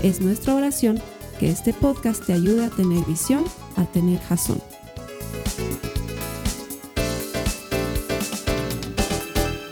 [0.00, 0.98] Es nuestra oración
[1.40, 3.42] que este podcast te ayude a tener visión,
[3.76, 4.58] a tener jazón.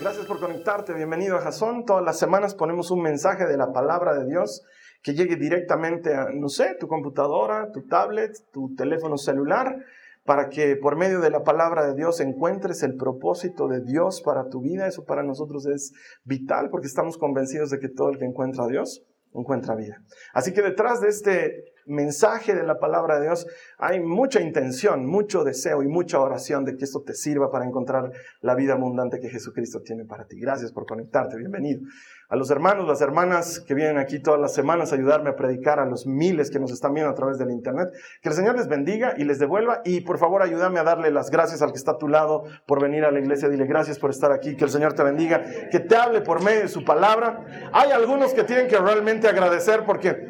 [0.01, 1.85] Gracias por conectarte, bienvenido a Jazón.
[1.85, 4.65] Todas las semanas ponemos un mensaje de la palabra de Dios
[5.01, 9.77] que llegue directamente a, no sé, tu computadora, tu tablet, tu teléfono celular,
[10.24, 14.49] para que por medio de la palabra de Dios encuentres el propósito de Dios para
[14.49, 14.88] tu vida.
[14.88, 15.93] Eso para nosotros es
[16.24, 20.02] vital porque estamos convencidos de que todo el que encuentra a Dios encuentra vida.
[20.32, 23.46] Así que detrás de este mensaje de la palabra de Dios
[23.79, 28.10] hay mucha intención, mucho deseo y mucha oración de que esto te sirva para encontrar
[28.41, 30.38] la vida abundante que Jesucristo tiene para ti.
[30.41, 31.83] Gracias por conectarte, bienvenido.
[32.29, 35.79] A los hermanos, las hermanas que vienen aquí todas las semanas a ayudarme a predicar,
[35.79, 38.66] a los miles que nos están viendo a través del internet, que el Señor les
[38.66, 39.80] bendiga y les devuelva.
[39.85, 42.83] Y por favor ayúdame a darle las gracias al que está a tu lado por
[42.83, 45.79] venir a la iglesia, dile gracias por estar aquí, que el Señor te bendiga, que
[45.79, 47.45] te hable por medio de su palabra.
[47.73, 50.29] Hay algunos que tienen que realmente agradecer porque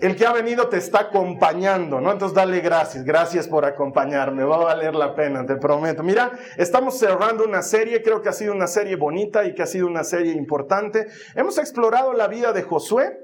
[0.00, 2.12] el que ha venido te está acompañando, ¿no?
[2.12, 6.02] Entonces dale gracias, gracias por acompañarme, va a valer la pena, te prometo.
[6.02, 9.66] Mira, estamos cerrando una serie, creo que ha sido una serie bonita y que ha
[9.66, 11.06] sido una serie importante.
[11.34, 13.18] Hemos explorado la vida de Josué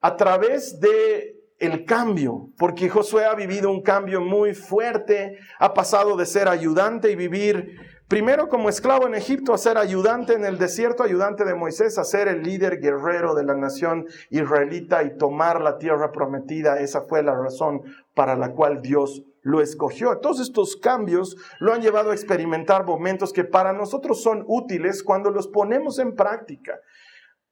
[0.00, 6.16] a través de el cambio, porque Josué ha vivido un cambio muy fuerte, ha pasado
[6.16, 10.58] de ser ayudante y vivir Primero como esclavo en Egipto a ser ayudante en el
[10.58, 15.60] desierto, ayudante de Moisés, a ser el líder guerrero de la nación israelita y tomar
[15.60, 16.78] la tierra prometida.
[16.78, 17.82] Esa fue la razón
[18.14, 20.18] para la cual Dios lo escogió.
[20.18, 25.30] Todos estos cambios lo han llevado a experimentar momentos que para nosotros son útiles cuando
[25.30, 26.78] los ponemos en práctica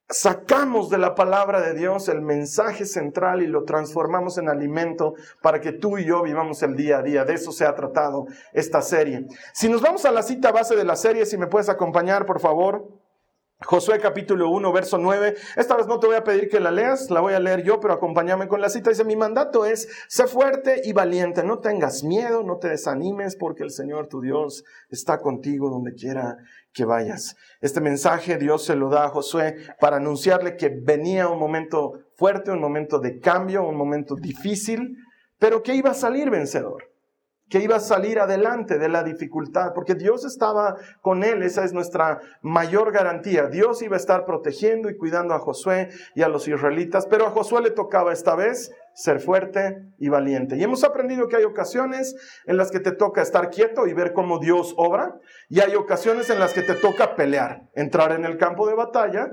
[0.09, 5.59] sacamos de la palabra de Dios el mensaje central y lo transformamos en alimento para
[5.59, 7.25] que tú y yo vivamos el día a día.
[7.25, 9.25] De eso se ha tratado esta serie.
[9.53, 12.39] Si nos vamos a la cita base de la serie, si me puedes acompañar, por
[12.39, 12.87] favor.
[13.61, 15.33] Josué capítulo 1, verso 9.
[15.55, 17.79] Esta vez no te voy a pedir que la leas, la voy a leer yo,
[17.79, 18.89] pero acompáñame con la cita.
[18.89, 23.63] Dice, mi mandato es, sé fuerte y valiente, no tengas miedo, no te desanimes, porque
[23.63, 26.37] el Señor tu Dios está contigo donde quiera
[26.75, 27.35] que vayas.
[27.61, 32.51] Este mensaje Dios se lo da a Josué para anunciarle que venía un momento fuerte,
[32.51, 34.97] un momento de cambio, un momento difícil,
[35.39, 36.94] pero que iba a salir vencedor
[37.49, 41.73] que iba a salir adelante de la dificultad, porque Dios estaba con él, esa es
[41.73, 43.47] nuestra mayor garantía.
[43.47, 47.31] Dios iba a estar protegiendo y cuidando a Josué y a los israelitas, pero a
[47.31, 50.57] Josué le tocaba esta vez ser fuerte y valiente.
[50.57, 54.13] Y hemos aprendido que hay ocasiones en las que te toca estar quieto y ver
[54.13, 58.37] cómo Dios obra, y hay ocasiones en las que te toca pelear, entrar en el
[58.37, 59.31] campo de batalla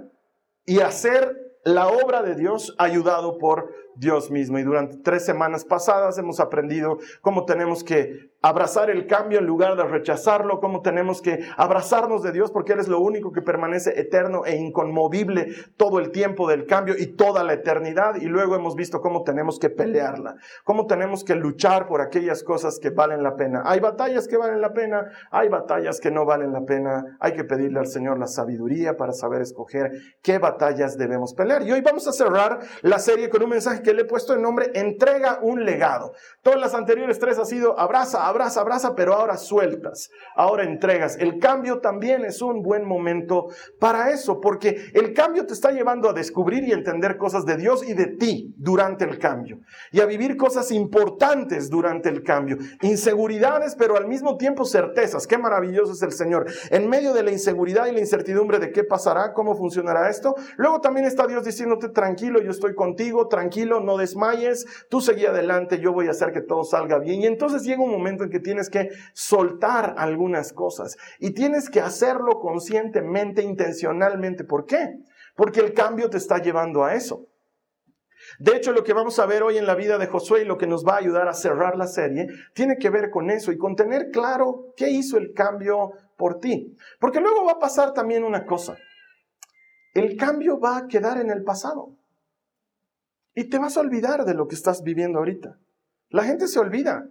[0.65, 1.35] y hacer
[1.65, 4.59] la obra de Dios ayudado por Dios mismo.
[4.59, 9.77] Y durante tres semanas pasadas hemos aprendido cómo tenemos que abrazar el cambio en lugar
[9.77, 13.99] de rechazarlo, cómo tenemos que abrazarnos de Dios porque Él es lo único que permanece
[14.01, 18.17] eterno e inconmovible todo el tiempo del cambio y toda la eternidad.
[18.17, 22.79] Y luego hemos visto cómo tenemos que pelearla, cómo tenemos que luchar por aquellas cosas
[22.81, 23.63] que valen la pena.
[23.65, 27.17] Hay batallas que valen la pena, hay batallas que no valen la pena.
[27.21, 29.93] Hay que pedirle al Señor la sabiduría para saber escoger
[30.23, 31.63] qué batallas debemos pelear.
[31.63, 34.43] Y hoy vamos a cerrar la serie con un mensaje que le he puesto el
[34.43, 36.13] nombre Entrega un legado.
[36.43, 41.17] Todas las anteriores tres ha sido abraza, abraza, abraza, pero ahora sueltas, ahora entregas.
[41.19, 43.49] El cambio también es un buen momento
[43.79, 47.87] para eso, porque el cambio te está llevando a descubrir y entender cosas de Dios
[47.87, 49.61] y de ti durante el cambio,
[49.91, 52.59] y a vivir cosas importantes durante el cambio.
[52.83, 55.27] Inseguridades, pero al mismo tiempo certezas.
[55.27, 56.47] Qué maravilloso es el Señor.
[56.71, 60.81] En medio de la inseguridad y la incertidumbre de qué pasará, cómo funcionará esto, luego
[60.81, 65.93] también está Dios diciéndote tranquilo, yo estoy contigo, tranquilo, no desmayes, tú seguí adelante, yo
[65.93, 67.23] voy a hacer que todo salga bien.
[67.23, 71.81] Y entonces llega un momento en que tienes que soltar algunas cosas y tienes que
[71.81, 74.45] hacerlo conscientemente, intencionalmente.
[74.45, 74.99] ¿Por qué?
[75.37, 77.27] Porque el cambio te está llevando a eso.
[78.39, 80.59] De hecho, lo que vamos a ver hoy en la vida de Josué y lo
[80.59, 83.59] que nos va a ayudar a cerrar la serie, tiene que ver con eso y
[83.59, 86.77] con tener claro qué hizo el cambio por ti.
[87.01, 88.77] Porque luego va a pasar también una cosa.
[89.95, 91.97] El cambio va a quedar en el pasado.
[93.35, 95.59] Y te vas a olvidar de lo que estás viviendo ahorita.
[96.11, 97.09] La gente se olvida.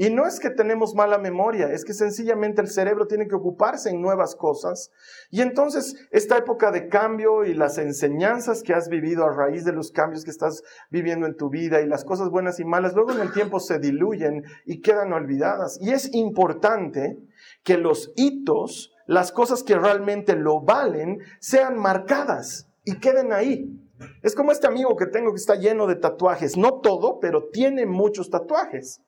[0.00, 3.90] Y no es que tenemos mala memoria, es que sencillamente el cerebro tiene que ocuparse
[3.90, 4.90] en nuevas cosas.
[5.30, 9.74] Y entonces esta época de cambio y las enseñanzas que has vivido a raíz de
[9.74, 13.12] los cambios que estás viviendo en tu vida y las cosas buenas y malas, luego
[13.12, 15.76] en el tiempo se diluyen y quedan olvidadas.
[15.82, 17.18] Y es importante
[17.62, 23.79] que los hitos, las cosas que realmente lo valen, sean marcadas y queden ahí.
[24.22, 27.86] Es como este amigo que tengo que está lleno de tatuajes, no todo, pero tiene
[27.86, 29.02] muchos tatuajes.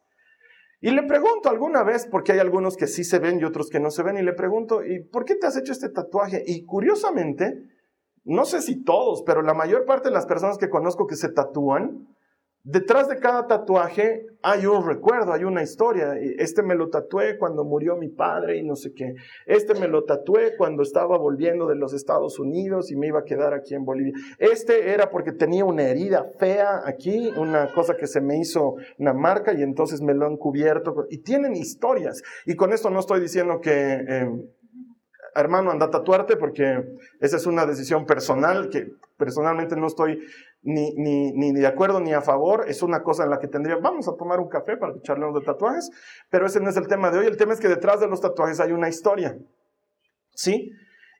[0.80, 3.78] Y le pregunto alguna vez, porque hay algunos que sí se ven y otros que
[3.78, 6.42] no se ven, y le pregunto, ¿y por qué te has hecho este tatuaje?
[6.44, 7.54] Y curiosamente,
[8.24, 11.28] no sé si todos, pero la mayor parte de las personas que conozco que se
[11.28, 12.08] tatúan,
[12.64, 16.14] Detrás de cada tatuaje hay un recuerdo, hay una historia.
[16.38, 19.14] Este me lo tatué cuando murió mi padre y no sé qué.
[19.46, 23.24] Este me lo tatué cuando estaba volviendo de los Estados Unidos y me iba a
[23.24, 24.12] quedar aquí en Bolivia.
[24.38, 29.12] Este era porque tenía una herida fea aquí, una cosa que se me hizo una
[29.12, 31.06] marca y entonces me lo han cubierto.
[31.10, 32.22] Y tienen historias.
[32.46, 34.04] Y con esto no estoy diciendo que...
[34.08, 34.28] Eh,
[35.34, 36.84] hermano, anda a tatuarte porque
[37.20, 40.20] esa es una decisión personal que personalmente no estoy
[40.62, 42.64] ni, ni, ni, de acuerdo ni a favor.
[42.68, 45.44] Es una cosa en la que tendría, vamos a tomar un café para charlemos de
[45.44, 45.90] tatuajes,
[46.30, 47.26] pero ese no es el tema de hoy.
[47.26, 49.36] El tema es que detrás de los tatuajes hay una historia.
[50.34, 50.70] ¿Sí?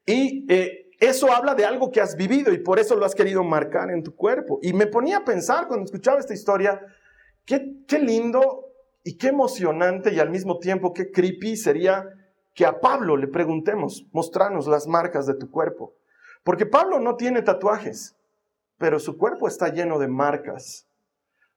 [0.07, 3.43] Y eh, eso habla de algo que has vivido y por eso lo has querido
[3.43, 4.59] marcar en tu cuerpo.
[4.63, 6.81] Y me ponía a pensar cuando escuchaba esta historia,
[7.45, 8.67] qué, qué lindo
[9.05, 12.05] y qué emocionante y al mismo tiempo qué creepy sería
[12.55, 15.95] que a Pablo le preguntemos, mostranos las marcas de tu cuerpo.
[16.45, 18.17] Porque Pablo no tiene tatuajes,
[18.79, 20.87] pero su cuerpo está lleno de marcas.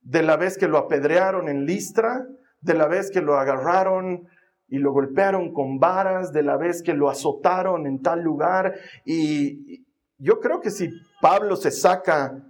[0.02, 2.28] De la vez que lo apedrearon en Listra,
[2.62, 4.28] de la vez que lo agarraron
[4.68, 8.76] y lo golpearon con varas, de la vez que lo azotaron en tal lugar.
[9.06, 9.86] Y
[10.18, 10.90] yo creo que si
[11.22, 12.44] Pablo se saca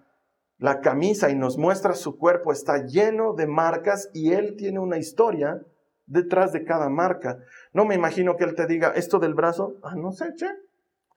[0.58, 4.98] la camisa y nos muestra su cuerpo, está lleno de marcas y él tiene una
[4.98, 5.62] historia
[6.06, 7.40] detrás de cada marca.
[7.74, 10.48] No me imagino que él te diga esto del brazo, ah, no sé, che,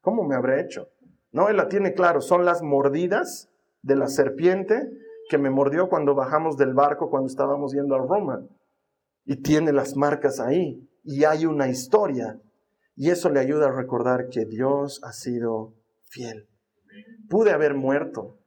[0.00, 0.88] ¿cómo me habré hecho?
[1.32, 3.50] No, él la tiene claro, son las mordidas
[3.82, 4.90] de la serpiente
[5.28, 8.46] que me mordió cuando bajamos del barco cuando estábamos yendo a Roma.
[9.25, 10.88] Y tiene las marcas ahí.
[11.04, 12.40] Y hay una historia.
[12.96, 15.75] Y eso le ayuda a recordar que Dios ha sido
[16.10, 16.48] fiel.
[17.28, 18.38] Pude haber muerto.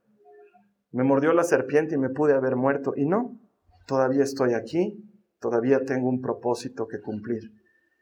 [0.91, 2.93] Me mordió la serpiente y me pude haber muerto.
[2.95, 3.37] Y no,
[3.85, 5.07] todavía estoy aquí.
[5.39, 7.51] Todavía tengo un propósito que cumplir.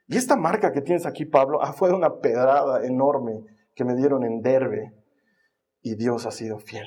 [0.08, 3.44] Y esta marca que tienes aquí, Pablo, ah, fue una pedrada enorme
[3.80, 4.92] que me dieron en Derbe
[5.82, 6.86] y Dios ha sido fiel.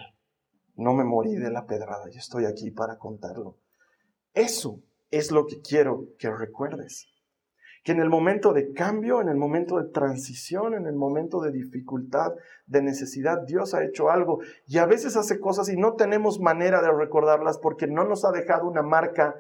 [0.77, 3.57] No me morí de la pedrada y estoy aquí para contarlo.
[4.35, 7.07] Eso es lo que quiero que recuerdes.
[7.83, 11.51] Que en el momento de cambio, en el momento de transición, en el momento de
[11.51, 12.33] dificultad,
[12.67, 16.83] de necesidad, Dios ha hecho algo y a veces hace cosas y no tenemos manera
[16.83, 19.35] de recordarlas porque no nos ha dejado una marca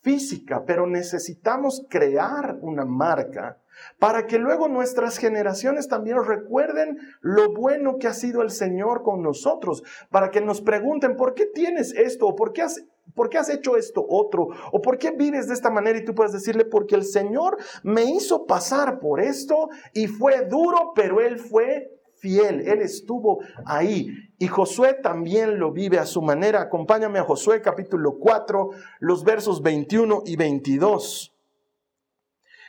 [0.00, 3.58] física, pero necesitamos crear una marca
[3.98, 9.22] para que luego nuestras generaciones también recuerden lo bueno que ha sido el Señor con
[9.22, 12.26] nosotros, para que nos pregunten, ¿por qué tienes esto?
[12.26, 12.84] ¿O por qué has,
[13.30, 14.48] qué has hecho esto otro?
[14.72, 15.98] ¿O por qué vives de esta manera?
[15.98, 20.92] Y tú puedes decirle, porque el Señor me hizo pasar por esto y fue duro,
[20.94, 24.08] pero Él fue fiel, Él estuvo ahí.
[24.38, 26.62] Y Josué también lo vive a su manera.
[26.62, 31.33] Acompáñame a Josué capítulo 4, los versos 21 y 22.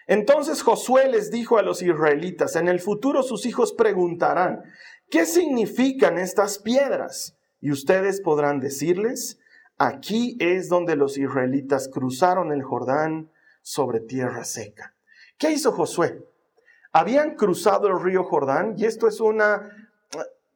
[0.07, 4.63] Entonces Josué les dijo a los israelitas, en el futuro sus hijos preguntarán,
[5.09, 7.37] ¿qué significan estas piedras?
[7.59, 9.39] Y ustedes podrán decirles,
[9.77, 13.31] aquí es donde los israelitas cruzaron el Jordán
[13.61, 14.93] sobre tierra seca.
[15.37, 16.23] ¿Qué hizo Josué?
[16.91, 19.69] Habían cruzado el río Jordán y esto es una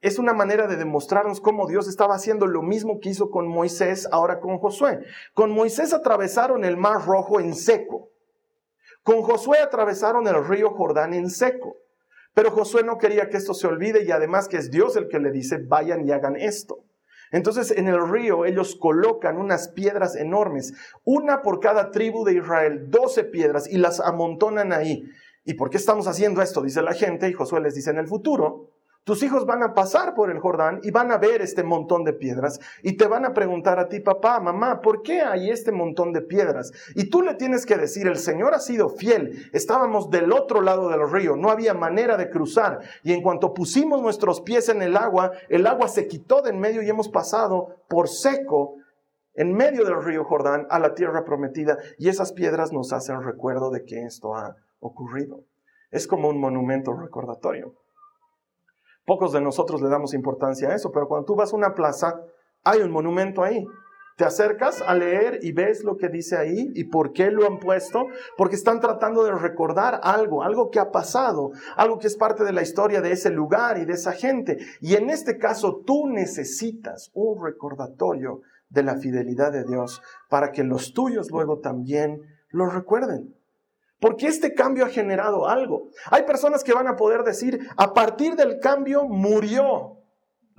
[0.02, 4.08] es una manera de demostrarnos cómo Dios estaba haciendo lo mismo que hizo con Moisés,
[4.12, 5.02] ahora con Josué.
[5.34, 8.10] Con Moisés atravesaron el mar rojo en seco.
[9.04, 11.76] Con Josué atravesaron el río Jordán en seco.
[12.34, 15.20] Pero Josué no quería que esto se olvide y además que es Dios el que
[15.20, 16.86] le dice, vayan y hagan esto.
[17.32, 22.90] Entonces en el río ellos colocan unas piedras enormes, una por cada tribu de Israel,
[22.90, 25.04] doce piedras y las amontonan ahí.
[25.44, 26.62] ¿Y por qué estamos haciendo esto?
[26.62, 28.72] Dice la gente y Josué les dice en el futuro.
[29.06, 32.14] Tus hijos van a pasar por el Jordán y van a ver este montón de
[32.14, 36.14] piedras y te van a preguntar a ti, papá, mamá, ¿por qué hay este montón
[36.14, 36.72] de piedras?
[36.96, 40.90] Y tú le tienes que decir, el Señor ha sido fiel, estábamos del otro lado
[40.90, 44.96] del río, no había manera de cruzar y en cuanto pusimos nuestros pies en el
[44.96, 48.76] agua, el agua se quitó de en medio y hemos pasado por seco
[49.36, 53.70] en medio del río Jordán a la tierra prometida y esas piedras nos hacen recuerdo
[53.70, 55.44] de que esto ha ocurrido.
[55.92, 57.74] Es como un monumento recordatorio.
[59.10, 62.22] Pocos de nosotros le damos importancia a eso, pero cuando tú vas a una plaza,
[62.64, 63.66] hay un monumento ahí.
[64.18, 67.58] Te acercas a leer y ves lo que dice ahí y por qué lo han
[67.58, 68.06] puesto,
[68.38, 72.54] porque están tratando de recordar algo, algo que ha pasado, algo que es parte de
[72.54, 74.60] la historia de ese lugar y de esa gente.
[74.80, 80.64] Y en este caso tú necesitas un recordatorio de la fidelidad de Dios para que
[80.64, 83.39] los tuyos luego también lo recuerden.
[84.00, 85.90] Porque este cambio ha generado algo.
[86.10, 89.99] Hay personas que van a poder decir, a partir del cambio murió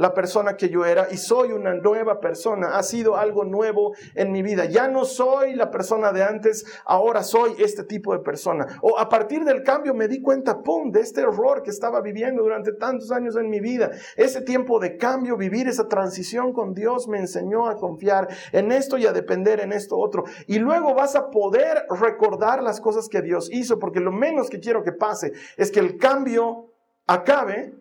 [0.01, 2.79] la persona que yo era y soy una nueva persona.
[2.79, 4.65] Ha sido algo nuevo en mi vida.
[4.65, 8.79] Ya no soy la persona de antes, ahora soy este tipo de persona.
[8.81, 12.43] O a partir del cambio me di cuenta, ¡pum!, de este error que estaba viviendo
[12.43, 13.91] durante tantos años en mi vida.
[14.17, 18.97] Ese tiempo de cambio, vivir esa transición con Dios me enseñó a confiar en esto
[18.97, 20.25] y a depender en esto otro.
[20.47, 24.61] Y luego vas a poder recordar las cosas que Dios hizo, porque lo menos que
[24.61, 26.73] quiero que pase es que el cambio
[27.07, 27.75] acabe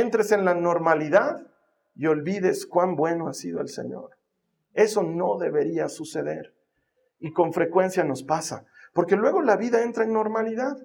[0.00, 1.46] entres en la normalidad
[1.94, 4.16] y olvides cuán bueno ha sido el Señor.
[4.74, 6.54] Eso no debería suceder.
[7.18, 10.76] Y con frecuencia nos pasa, porque luego la vida entra en normalidad.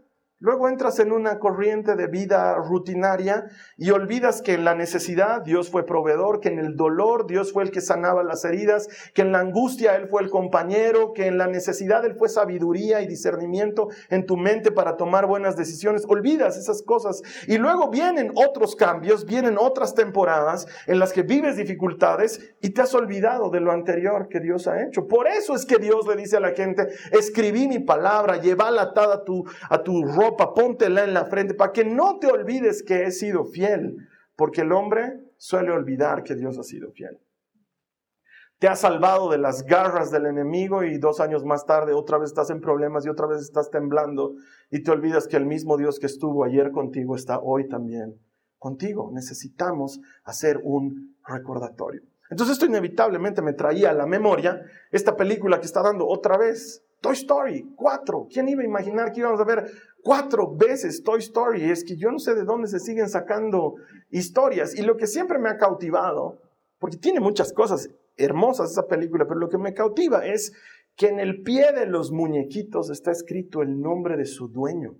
[0.41, 3.45] Luego entras en una corriente de vida rutinaria
[3.77, 7.61] y olvidas que en la necesidad Dios fue proveedor, que en el dolor Dios fue
[7.61, 11.37] el que sanaba las heridas, que en la angustia Él fue el compañero, que en
[11.37, 16.05] la necesidad Él fue sabiduría y discernimiento en tu mente para tomar buenas decisiones.
[16.07, 21.55] Olvidas esas cosas y luego vienen otros cambios, vienen otras temporadas en las que vives
[21.55, 25.07] dificultades y te has olvidado de lo anterior que Dios ha hecho.
[25.07, 29.13] Por eso es que Dios le dice a la gente, escribí mi palabra, llévala atada
[29.17, 33.03] a tu, a tu ropa póntela en la frente, para que no te olvides que
[33.03, 37.19] he sido fiel, porque el hombre suele olvidar que Dios ha sido fiel.
[38.61, 42.29] Te ha salvado de las garras del enemigo y dos años más tarde otra vez
[42.29, 44.35] estás en problemas y otra vez estás temblando
[44.69, 48.19] y te olvidas que el mismo Dios que estuvo ayer contigo está hoy también
[48.59, 49.09] contigo.
[49.11, 52.03] Necesitamos hacer un recordatorio.
[52.29, 54.61] Entonces esto inevitablemente me traía a la memoria
[54.91, 58.27] esta película que está dando otra vez, Toy Story 4.
[58.31, 59.65] ¿Quién iba a imaginar que íbamos a ver
[60.03, 61.69] cuatro veces Toy Story.
[61.69, 63.75] Es que yo no sé de dónde se siguen sacando
[64.09, 64.75] historias.
[64.75, 66.39] Y lo que siempre me ha cautivado,
[66.79, 70.53] porque tiene muchas cosas hermosas esa película, pero lo que me cautiva es
[70.95, 74.97] que en el pie de los muñequitos está escrito el nombre de su dueño.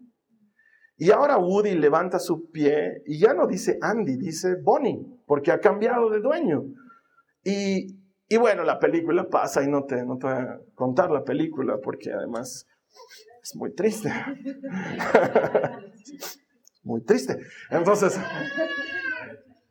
[0.97, 5.59] Y ahora Woody levanta su pie y ya no dice Andy, dice Bonnie, porque ha
[5.59, 6.63] cambiado de dueño.
[7.43, 7.97] Y,
[8.29, 11.79] y bueno, la película pasa y no te, no te voy a contar la película
[11.81, 12.67] porque además
[13.41, 14.09] es muy triste.
[16.83, 17.37] muy triste.
[17.69, 18.19] Entonces,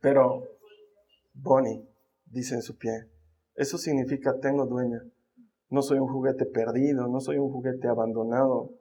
[0.01, 0.43] pero
[1.35, 1.87] Bonnie
[2.27, 3.09] dice en su pie,
[3.55, 5.03] eso significa tengo dueña.
[5.69, 8.75] No soy un juguete perdido, no soy un juguete abandonado.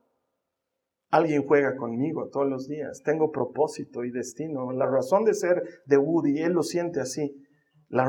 [1.11, 3.01] Alguien juega conmigo todos los días.
[3.03, 4.71] Tengo propósito y destino.
[4.71, 7.35] La razón de ser de Woody, él lo siente así.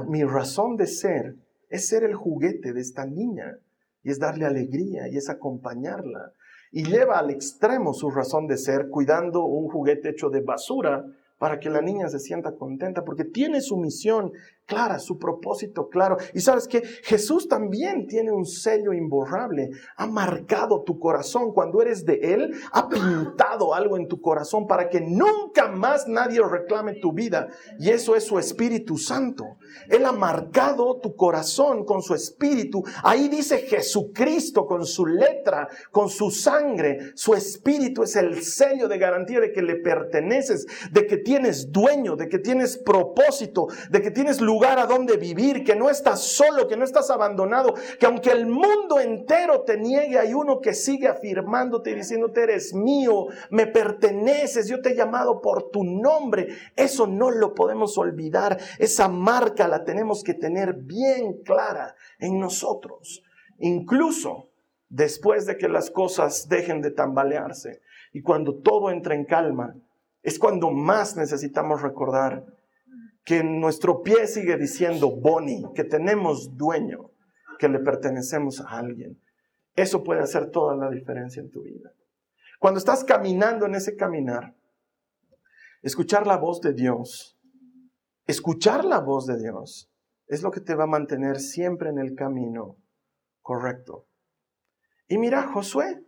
[0.08, 1.36] mi razón de ser
[1.68, 3.58] es ser el juguete de esta niña
[4.02, 6.32] y es darle alegría y es acompañarla
[6.72, 11.04] y lleva al extremo su razón de ser cuidando un juguete hecho de basura
[11.38, 14.32] para que la niña se sienta contenta, porque tiene su misión
[14.70, 16.16] clara, su propósito claro.
[16.32, 22.06] Y sabes que Jesús también tiene un sello imborrable, ha marcado tu corazón cuando eres
[22.06, 27.12] de Él, ha pintado algo en tu corazón para que nunca más nadie reclame tu
[27.12, 27.48] vida.
[27.80, 29.44] Y eso es su Espíritu Santo.
[29.88, 32.84] Él ha marcado tu corazón con su Espíritu.
[33.02, 37.12] Ahí dice Jesucristo con su letra, con su sangre.
[37.16, 42.14] Su Espíritu es el sello de garantía de que le perteneces, de que tienes dueño,
[42.14, 46.68] de que tienes propósito, de que tienes lugar a donde vivir, que no estás solo,
[46.68, 51.08] que no estás abandonado, que aunque el mundo entero te niegue, hay uno que sigue
[51.08, 56.48] afirmándote y diciéndote, eres mío, me perteneces, yo te he llamado por tu nombre.
[56.76, 63.22] Eso no lo podemos olvidar, esa marca la tenemos que tener bien clara en nosotros,
[63.58, 64.50] incluso
[64.88, 67.80] después de que las cosas dejen de tambalearse
[68.12, 69.74] y cuando todo entra en calma.
[70.22, 72.44] Es cuando más necesitamos recordar
[73.30, 77.12] que nuestro pie sigue diciendo Bonnie, que tenemos dueño,
[77.60, 79.22] que le pertenecemos a alguien.
[79.76, 81.92] Eso puede hacer toda la diferencia en tu vida.
[82.58, 84.56] Cuando estás caminando en ese caminar,
[85.80, 87.38] escuchar la voz de Dios,
[88.26, 89.92] escuchar la voz de Dios
[90.26, 92.78] es lo que te va a mantener siempre en el camino
[93.42, 94.08] correcto.
[95.06, 96.04] Y mira, Josué,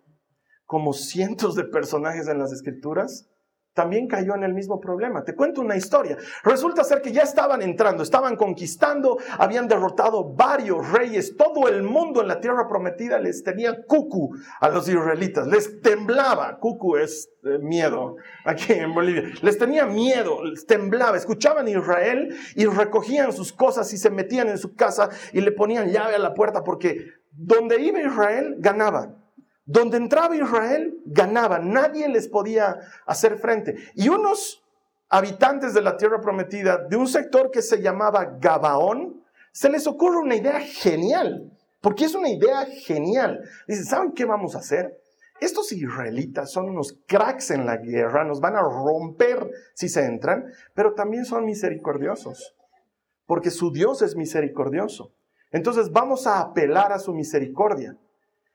[0.64, 3.31] como cientos de personajes en las escrituras,
[3.74, 5.24] también cayó en el mismo problema.
[5.24, 6.16] Te cuento una historia.
[6.44, 12.20] Resulta ser que ya estaban entrando, estaban conquistando, habían derrotado varios reyes, todo el mundo
[12.20, 17.58] en la tierra prometida les tenía cucu a los israelitas, les temblaba, cucu es eh,
[17.58, 23.92] miedo aquí en Bolivia, les tenía miedo, les temblaba, escuchaban Israel y recogían sus cosas
[23.92, 27.80] y se metían en su casa y le ponían llave a la puerta porque donde
[27.80, 29.21] iba Israel ganaba.
[29.64, 31.58] Donde entraba Israel, ganaba.
[31.58, 33.76] Nadie les podía hacer frente.
[33.94, 34.64] Y unos
[35.08, 40.18] habitantes de la tierra prometida, de un sector que se llamaba Gabaón, se les ocurre
[40.18, 41.52] una idea genial.
[41.80, 43.40] Porque es una idea genial.
[43.66, 44.98] Dicen, ¿saben qué vamos a hacer?
[45.42, 50.44] Estos israelitas son unos cracks en la guerra, nos van a romper si se entran,
[50.72, 52.54] pero también son misericordiosos,
[53.26, 55.12] porque su Dios es misericordioso.
[55.50, 57.98] Entonces vamos a apelar a su misericordia.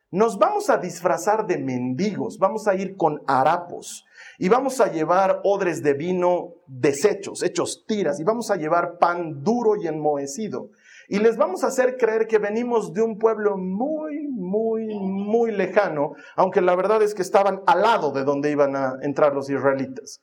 [0.09, 4.05] Nos vamos a disfrazar de mendigos, vamos a ir con harapos
[4.39, 9.43] y vamos a llevar odres de vino deshechos, hechos tiras, y vamos a llevar pan
[9.43, 10.69] duro y enmohecido.
[11.09, 16.13] Y les vamos a hacer creer que venimos de un pueblo muy, muy, muy lejano,
[16.37, 20.21] aunque la verdad es que estaban al lado de donde iban a entrar los israelitas.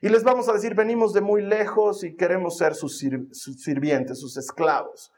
[0.00, 4.36] Y les vamos a decir, venimos de muy lejos y queremos ser sus, sirvientes, sus
[4.36, 5.10] esclavos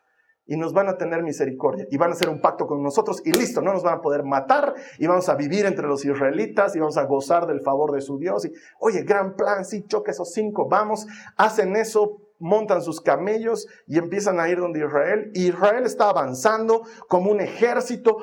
[0.47, 3.33] y nos van a tener misericordia y van a hacer un pacto con nosotros y
[3.33, 6.79] listo, no nos van a poder matar y vamos a vivir entre los israelitas y
[6.79, 8.45] vamos a gozar del favor de su Dios.
[8.45, 13.99] Y, oye, gran plan, sí, choque esos cinco, vamos, hacen eso, montan sus camellos y
[13.99, 15.31] empiezan a ir donde Israel.
[15.35, 18.19] Israel está avanzando como un ejército,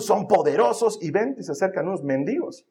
[0.00, 2.64] son poderosos y ven y se acercan unos mendigos.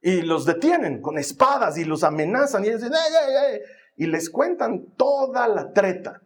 [0.00, 3.60] Y los detienen con espadas y los amenazan y ellos dicen, ¡ay, ay, ay!
[3.98, 6.22] Y les cuentan toda la treta.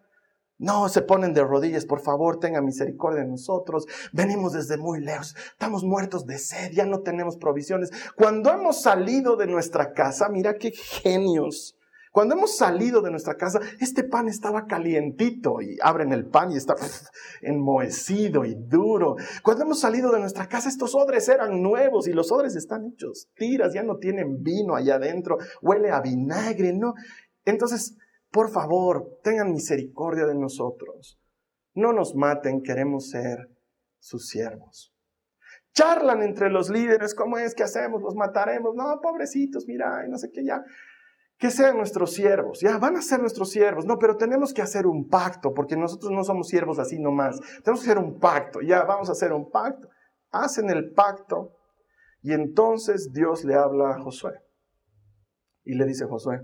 [0.59, 3.87] No, se ponen de rodillas, por favor, tenga misericordia de nosotros.
[4.13, 7.91] Venimos desde muy lejos, estamos muertos de sed, ya no tenemos provisiones.
[8.15, 11.77] Cuando hemos salido de nuestra casa, mira qué genios.
[12.13, 16.59] Cuando hemos salido de nuestra casa, este pan estaba calientito y abren el pan y
[16.59, 16.77] está
[17.41, 19.17] enmohecido y duro.
[19.43, 23.29] Cuando hemos salido de nuestra casa, estos odres eran nuevos y los odres están hechos
[23.35, 26.93] tiras, ya no tienen vino allá adentro, huele a vinagre, ¿no?
[27.45, 27.97] Entonces,
[28.31, 31.19] por favor, tengan misericordia de nosotros.
[31.75, 33.51] No nos maten, queremos ser
[33.99, 34.93] sus siervos.
[35.75, 38.03] Charlan entre los líderes, ¿cómo es que hacemos?
[38.03, 38.75] ¿Los mataremos?
[38.75, 40.63] No, pobrecitos, mira, no sé qué ya.
[41.39, 44.87] Que sean nuestros siervos, ya van a ser nuestros siervos, no, pero tenemos que hacer
[44.87, 47.41] un pacto, porque nosotros no somos siervos así nomás.
[47.65, 49.89] Tenemos que hacer un pacto, ya vamos a hacer un pacto.
[50.31, 51.57] Hacen el pacto
[52.23, 54.41] y entonces Dios le habla a Josué
[55.65, 56.41] y le dice, Josué,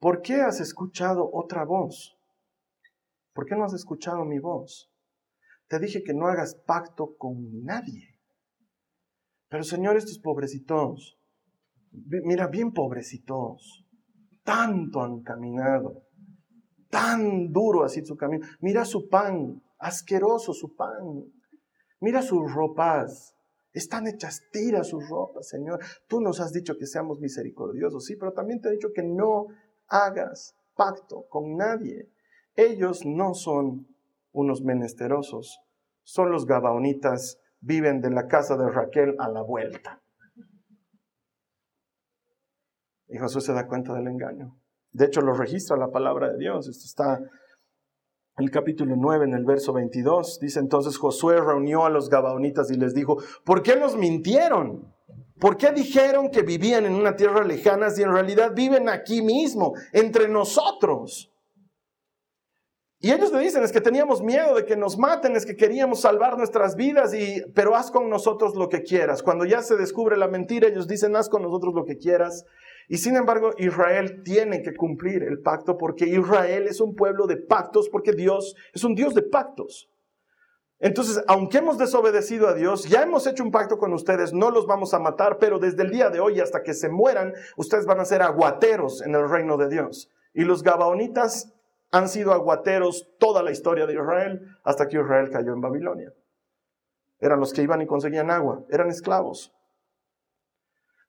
[0.00, 2.16] ¿Por qué has escuchado otra voz?
[3.32, 4.92] ¿Por qué no has escuchado mi voz?
[5.68, 8.16] Te dije que no hagas pacto con nadie.
[9.48, 11.18] Pero Señor, estos pobrecitos,
[11.90, 13.86] mira, bien pobrecitos,
[14.44, 16.04] tanto han caminado,
[16.90, 18.46] tan duro así su camino.
[18.60, 21.32] Mira su pan, asqueroso su pan.
[22.00, 23.34] Mira sus ropas,
[23.72, 25.80] están hechas tiras sus ropas, Señor.
[26.06, 29.46] Tú nos has dicho que seamos misericordiosos, sí, pero también te he dicho que no
[29.88, 32.10] hagas pacto con nadie.
[32.54, 33.86] Ellos no son
[34.32, 35.60] unos menesterosos,
[36.02, 40.00] son los gabaonitas, viven de la casa de Raquel a la vuelta.
[43.08, 44.56] Y Josué se da cuenta del engaño.
[44.92, 46.68] De hecho, lo registra la palabra de Dios.
[46.68, 50.38] Esto está en el capítulo 9, en el verso 22.
[50.40, 54.94] Dice entonces Josué reunió a los gabaonitas y les dijo, ¿por qué nos mintieron?
[55.40, 59.74] ¿Por qué dijeron que vivían en una tierra lejana si en realidad viven aquí mismo,
[59.92, 61.30] entre nosotros?
[63.00, 66.00] Y ellos le dicen, es que teníamos miedo de que nos maten, es que queríamos
[66.00, 69.22] salvar nuestras vidas, y, pero haz con nosotros lo que quieras.
[69.22, 72.44] Cuando ya se descubre la mentira, ellos dicen, haz con nosotros lo que quieras.
[72.88, 77.36] Y sin embargo, Israel tiene que cumplir el pacto porque Israel es un pueblo de
[77.36, 79.88] pactos, porque Dios es un Dios de pactos.
[80.80, 84.66] Entonces, aunque hemos desobedecido a Dios, ya hemos hecho un pacto con ustedes, no los
[84.66, 87.98] vamos a matar, pero desde el día de hoy hasta que se mueran, ustedes van
[87.98, 90.08] a ser aguateros en el reino de Dios.
[90.34, 91.52] Y los gabaonitas
[91.90, 96.12] han sido aguateros toda la historia de Israel hasta que Israel cayó en Babilonia.
[97.18, 99.52] Eran los que iban y conseguían agua, eran esclavos.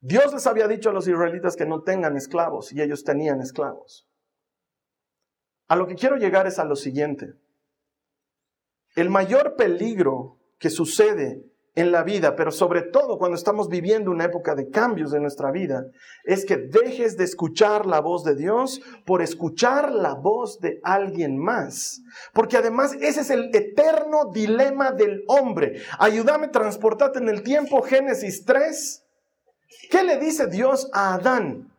[0.01, 4.08] Dios les había dicho a los israelitas que no tengan esclavos y ellos tenían esclavos.
[5.67, 7.36] A lo que quiero llegar es a lo siguiente.
[9.00, 11.42] El mayor peligro que sucede
[11.74, 15.52] en la vida, pero sobre todo cuando estamos viviendo una época de cambios en nuestra
[15.52, 15.86] vida,
[16.26, 21.38] es que dejes de escuchar la voz de Dios por escuchar la voz de alguien
[21.38, 22.02] más.
[22.34, 25.82] Porque además ese es el eterno dilema del hombre.
[25.98, 29.06] Ayúdame, transportate en el tiempo, Génesis 3.
[29.90, 31.74] ¿Qué le dice Dios a Adán?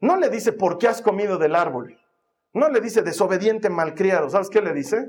[0.00, 2.00] No le dice, ¿por qué has comido del árbol?
[2.54, 4.30] No le dice, desobediente malcriado.
[4.30, 5.04] ¿Sabes qué le dice?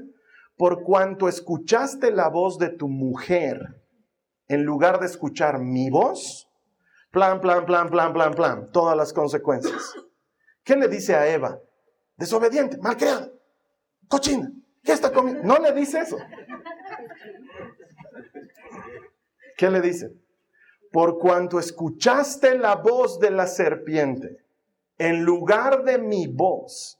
[0.59, 3.81] Por cuanto escuchaste la voz de tu mujer,
[4.49, 6.49] en lugar de escuchar mi voz,
[7.11, 9.93] plan, plan, plan, plan, plan, plan, todas las consecuencias.
[10.65, 11.61] ¿Qué le dice a Eva?
[12.17, 13.31] Desobediente, malcriado,
[14.09, 14.51] cochina.
[14.83, 15.43] ¿Qué está comiendo?
[15.43, 16.17] No le dice eso.
[19.55, 20.11] ¿Qué le dice?
[20.91, 24.43] Por cuanto escuchaste la voz de la serpiente
[24.97, 26.98] en lugar de mi voz.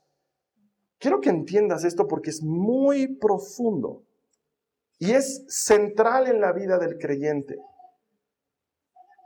[1.00, 4.04] Quiero que entiendas esto porque es muy profundo
[4.98, 7.58] y es central en la vida del creyente.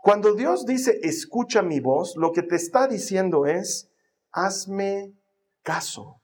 [0.01, 3.91] Cuando Dios dice, escucha mi voz, lo que te está diciendo es,
[4.31, 5.15] hazme
[5.65, 6.21] caso.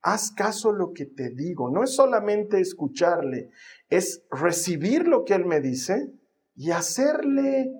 [0.00, 1.68] Haz caso lo que te digo.
[1.70, 3.50] No es solamente escucharle,
[3.90, 6.12] es recibir lo que Él me dice
[6.54, 7.72] y hacerle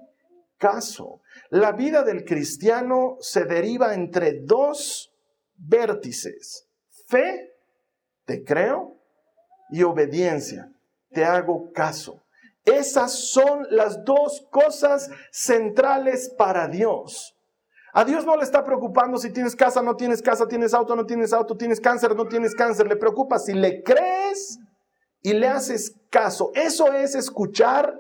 [0.59, 1.23] caso.
[1.49, 5.15] La vida del cristiano se deriva entre dos
[5.57, 6.66] vértices.
[7.07, 7.53] Fe,
[8.25, 8.97] te creo,
[9.71, 10.71] y obediencia,
[11.11, 12.23] te hago caso.
[12.65, 17.37] Esas son las dos cosas centrales para Dios.
[17.93, 21.07] A Dios no le está preocupando si tienes casa, no tienes casa, tienes auto, no
[21.07, 22.87] tienes auto, tienes cáncer, no tienes cáncer.
[22.87, 24.59] Le preocupa si le crees
[25.23, 26.51] y le haces caso.
[26.55, 27.99] Eso es escuchar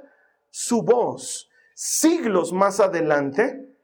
[0.51, 1.49] su voz.
[1.75, 3.76] Siglos más adelante,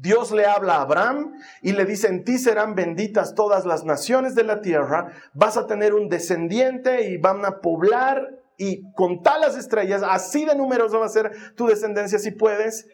[0.00, 4.34] Dios le habla a Abraham y le dice, en ti serán benditas todas las naciones
[4.34, 9.56] de la tierra, vas a tener un descendiente y van a poblar y contar las
[9.56, 12.86] estrellas, así de numeroso va a ser tu descendencia si puedes.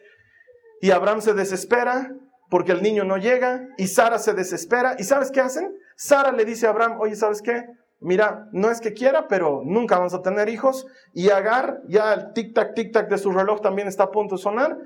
[0.81, 2.11] Y Abraham se desespera
[2.49, 4.95] porque el niño no llega y Sara se desespera.
[4.99, 5.73] ¿Y sabes qué hacen?
[5.95, 7.63] Sara le dice a Abraham, oye, ¿sabes qué?
[8.03, 10.85] mira, no es que quiera, pero nunca vamos a tener hijos.
[11.13, 14.77] Y Agar, ya el tic-tac, tic-tac de su reloj también está a punto de sonar.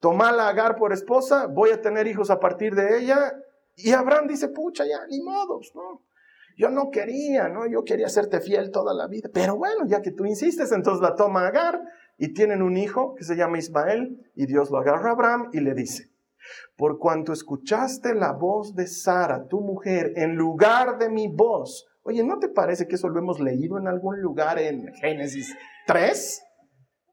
[0.00, 3.32] Tomala a Agar por esposa, voy a tener hijos a partir de ella.
[3.76, 6.04] Y Abraham dice, pucha, ya, ni modos, ¿no?
[6.56, 7.66] Yo no quería, ¿no?
[7.66, 9.28] Yo quería serte fiel toda la vida.
[9.32, 11.82] Pero bueno, ya que tú insistes, entonces la toma Agar
[12.16, 15.60] y tienen un hijo que se llama Ismael y Dios lo agarra a Abraham y
[15.60, 16.10] le dice,
[16.76, 22.22] por cuanto escuchaste la voz de Sara, tu mujer, en lugar de mi voz, Oye,
[22.22, 25.52] ¿no te parece que eso lo hemos leído en algún lugar en Génesis
[25.88, 26.42] 3?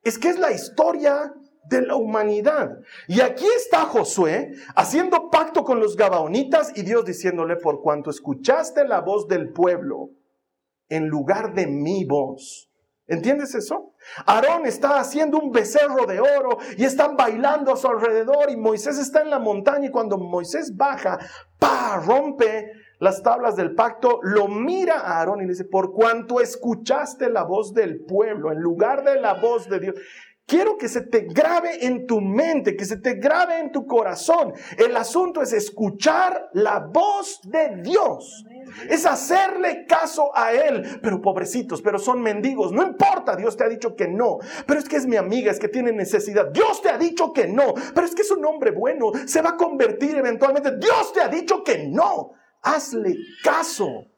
[0.04, 1.34] Es que es la historia
[1.65, 2.78] de la humanidad.
[3.08, 8.88] Y aquí está Josué haciendo pacto con los Gabaonitas y Dios diciéndole, por cuanto escuchaste
[8.88, 10.10] la voz del pueblo
[10.89, 12.69] en lugar de mi voz.
[13.06, 13.93] ¿Entiendes eso?
[14.26, 18.97] Aarón está haciendo un becerro de oro y están bailando a su alrededor y Moisés
[18.97, 21.19] está en la montaña y cuando Moisés baja,
[21.60, 26.39] pa, rompe las tablas del pacto, lo mira a Aarón y le dice, por cuanto
[26.39, 29.95] escuchaste la voz del pueblo en lugar de la voz de Dios.
[30.45, 34.53] Quiero que se te grabe en tu mente, que se te grabe en tu corazón.
[34.77, 38.43] El asunto es escuchar la voz de Dios.
[38.89, 40.99] Es hacerle caso a Él.
[41.01, 42.73] Pero pobrecitos, pero son mendigos.
[42.73, 44.39] No importa, Dios te ha dicho que no.
[44.67, 46.51] Pero es que es mi amiga, es que tiene necesidad.
[46.51, 47.73] Dios te ha dicho que no.
[47.95, 49.12] Pero es que es un hombre bueno.
[49.25, 50.77] Se va a convertir eventualmente.
[50.77, 52.32] Dios te ha dicho que no
[52.63, 54.12] hazle caso.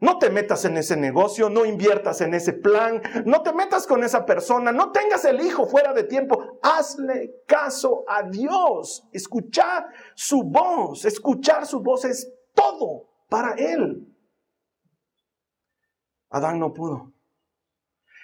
[0.00, 4.02] No te metas en ese negocio, no inviertas en ese plan, no te metas con
[4.02, 6.58] esa persona, no tengas el hijo fuera de tiempo.
[6.62, 9.06] Hazle caso a Dios.
[9.12, 14.06] Escuchar su voz, escuchar su voz es todo para él.
[16.30, 17.12] Adán no pudo.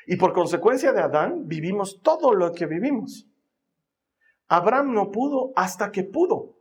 [0.06, 3.26] Y por consecuencia de Adán vivimos todo lo que vivimos.
[4.48, 6.54] Abraham no pudo hasta que pudo.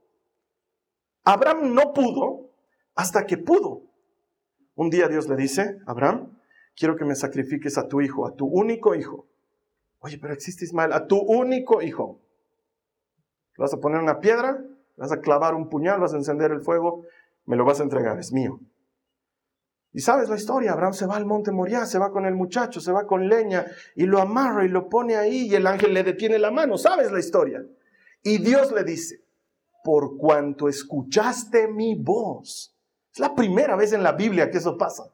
[1.23, 2.49] Abraham no pudo
[2.95, 3.83] hasta que pudo.
[4.75, 6.37] Un día Dios le dice, Abraham,
[6.75, 9.27] quiero que me sacrifiques a tu hijo, a tu único hijo.
[9.99, 12.19] Oye, pero existe Ismael, a tu único hijo.
[13.57, 14.63] vas a poner una piedra,
[14.97, 17.05] vas a clavar un puñal, vas a encender el fuego,
[17.45, 18.59] me lo vas a entregar, es mío.
[19.93, 22.81] Y sabes la historia, Abraham se va al monte Moriah, se va con el muchacho,
[22.81, 26.03] se va con leña y lo amarra y lo pone ahí y el ángel le
[26.03, 27.65] detiene la mano, sabes la historia.
[28.21, 29.23] Y Dios le dice,
[29.85, 32.74] por cuanto escuchaste mi voz
[33.15, 35.05] es la primera vez en la Biblia que eso pasa.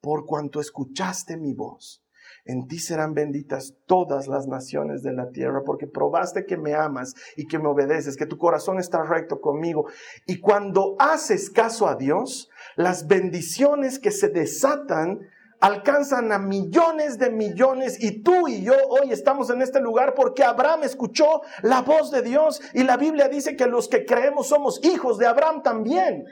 [0.00, 2.04] Por cuanto escuchaste mi voz,
[2.44, 7.14] en ti serán benditas todas las naciones de la tierra, porque probaste que me amas
[7.36, 9.86] y que me obedeces, que tu corazón está recto conmigo.
[10.24, 15.20] Y cuando haces caso a Dios, las bendiciones que se desatan
[15.58, 20.42] alcanzan a millones de millones y tú y yo hoy estamos en este lugar porque
[20.42, 24.84] Abraham escuchó la voz de Dios y la Biblia dice que los que creemos somos
[24.84, 26.24] hijos de Abraham también.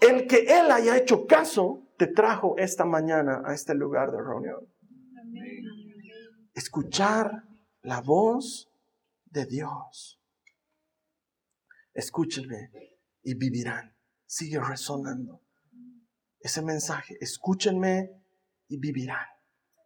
[0.00, 4.72] El que Él haya hecho caso te trajo esta mañana a este lugar de reunión.
[6.54, 7.44] Escuchar
[7.82, 8.70] la voz
[9.26, 10.20] de Dios.
[11.94, 12.70] Escúchenme
[13.22, 13.94] y vivirán.
[14.26, 15.42] Sigue resonando
[16.40, 17.16] ese mensaje.
[17.20, 18.10] Escúchenme
[18.68, 19.26] y vivirán.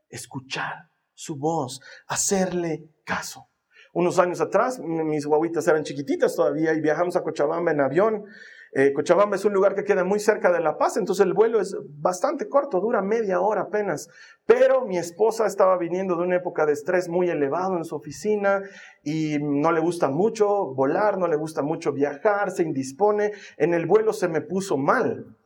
[0.09, 3.49] Escuchar su voz, hacerle caso.
[3.95, 8.25] Unos años atrás, mis guaguitas eran chiquititas todavía y viajamos a Cochabamba en avión.
[8.75, 11.61] Eh, Cochabamba es un lugar que queda muy cerca de La Paz, entonces el vuelo
[11.61, 14.09] es bastante corto, dura media hora apenas.
[14.47, 18.63] Pero mi esposa estaba viniendo de una época de estrés muy elevado en su oficina
[19.05, 23.33] y no le gusta mucho volar, no le gusta mucho viajar, se indispone.
[23.59, 25.37] En el vuelo se me puso mal.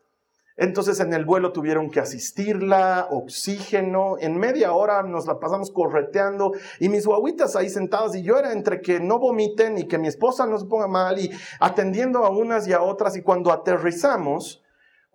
[0.57, 6.53] Entonces en el vuelo tuvieron que asistirla, oxígeno, en media hora nos la pasamos correteando
[6.81, 8.15] y mis guaguitas ahí sentadas.
[8.15, 11.19] Y yo era entre que no vomiten y que mi esposa no se ponga mal
[11.19, 13.17] y atendiendo a unas y a otras.
[13.17, 14.63] Y cuando aterrizamos,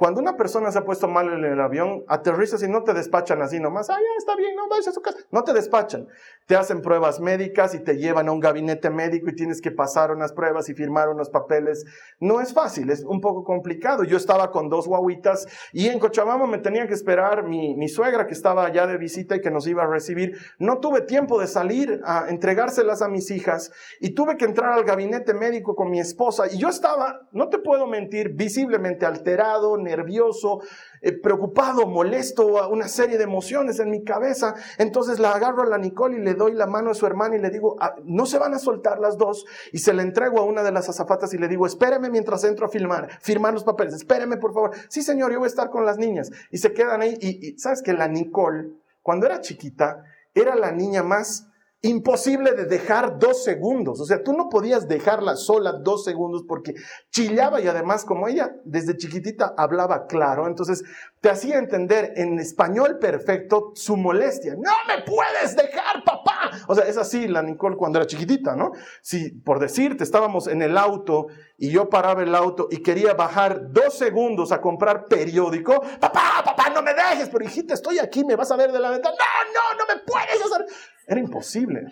[0.01, 3.39] cuando una persona se ha puesto mal en el avión, aterrizas y no te despachan
[3.43, 3.87] así nomás.
[3.91, 5.19] Ah, ya está bien, no vayas a su casa.
[5.29, 6.07] No te despachan.
[6.47, 10.09] Te hacen pruebas médicas y te llevan a un gabinete médico y tienes que pasar
[10.09, 11.85] unas pruebas y firmar unos papeles.
[12.19, 14.03] No es fácil, es un poco complicado.
[14.03, 18.25] Yo estaba con dos guaguitas y en Cochabamba me tenía que esperar mi, mi suegra
[18.25, 20.35] que estaba allá de visita y que nos iba a recibir.
[20.57, 24.83] No tuve tiempo de salir a entregárselas a mis hijas y tuve que entrar al
[24.83, 30.61] gabinete médico con mi esposa y yo estaba, no te puedo mentir, visiblemente alterado, nervioso,
[31.01, 34.55] eh, preocupado, molesto, una serie de emociones en mi cabeza.
[34.77, 37.39] Entonces la agarro a la Nicole y le doy la mano a su hermana y
[37.39, 39.45] le digo, ah, no se van a soltar las dos.
[39.71, 42.65] Y se la entrego a una de las azafatas y le digo, espéreme mientras entro
[42.65, 44.71] a filmar, firmar los papeles, espéreme por favor.
[44.89, 46.31] Sí, señor, yo voy a estar con las niñas.
[46.49, 47.17] Y se quedan ahí.
[47.19, 48.69] Y, y sabes que la Nicole,
[49.01, 51.47] cuando era chiquita, era la niña más
[51.83, 53.99] imposible de dejar dos segundos.
[53.99, 56.75] O sea, tú no podías dejarla sola dos segundos porque
[57.09, 60.83] chillaba y además como ella desde chiquitita hablaba claro, entonces
[61.21, 64.53] te hacía entender en español perfecto su molestia.
[64.55, 66.51] No me puedes dejar, papá.
[66.67, 68.71] O sea, es así la Nicole cuando era chiquitita, ¿no?
[69.01, 73.71] Si por decirte, estábamos en el auto y yo paraba el auto y quería bajar
[73.71, 78.35] dos segundos a comprar periódico, papá, papá, no me dejes, pero hijita, estoy aquí, me
[78.35, 79.15] vas a ver de la ventana.
[79.15, 80.65] No, no, no me puedes hacer.
[81.11, 81.87] Era imposible.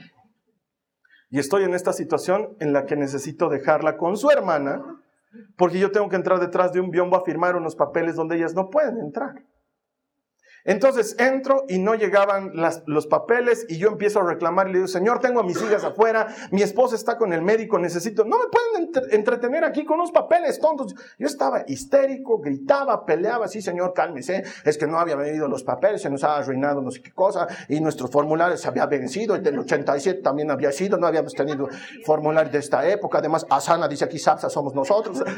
[1.30, 4.82] Y estoy en esta situación en la que necesito dejarla con su hermana,
[5.58, 8.56] porque yo tengo que entrar detrás de un biombo a firmar unos papeles donde ellas
[8.56, 9.44] no pueden entrar.
[10.66, 12.52] Entonces entro y no llegaban
[12.86, 15.84] los papeles y yo empiezo a reclamar y le digo, Señor, tengo a mis hijas
[15.84, 20.12] afuera, mi esposa está con el médico, necesito, no me pueden entretener aquí con unos
[20.12, 20.96] papeles tontos.
[21.18, 26.02] Yo estaba histérico, gritaba, peleaba, sí, Señor, cálmese, es que no había venido los papeles,
[26.02, 29.44] se nos ha arruinado no sé qué cosa y nuestro formulario se había vencido, el
[29.44, 31.70] del 87 también había sido, no habíamos tenido
[32.06, 35.24] formulario de esta época, además Asana dice aquí, Sapsa somos nosotros.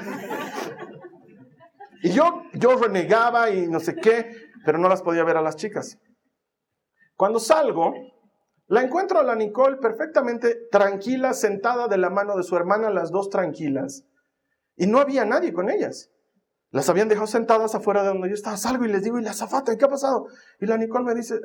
[2.04, 5.56] Y yo, yo renegaba y no sé qué, pero no las podía ver a las
[5.56, 5.98] chicas.
[7.16, 7.94] Cuando salgo,
[8.68, 13.12] la encuentro a la Nicole perfectamente tranquila, sentada de la mano de su hermana, las
[13.12, 14.06] dos tranquilas.
[14.76, 16.10] Y no había nadie con ellas.
[16.70, 18.56] Las habían dejado sentadas afuera de donde yo estaba.
[18.58, 19.78] Salgo y les digo, ¿y la zafata?
[19.78, 20.28] ¿Qué ha pasado?
[20.60, 21.40] Y la Nicole me dice,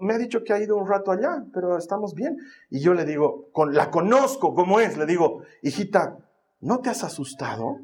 [0.00, 2.36] me ha dicho que ha ido un rato allá, pero estamos bien.
[2.70, 6.18] Y yo le digo, la conozco como es, le digo, hijita,
[6.60, 7.78] ¿no te has asustado?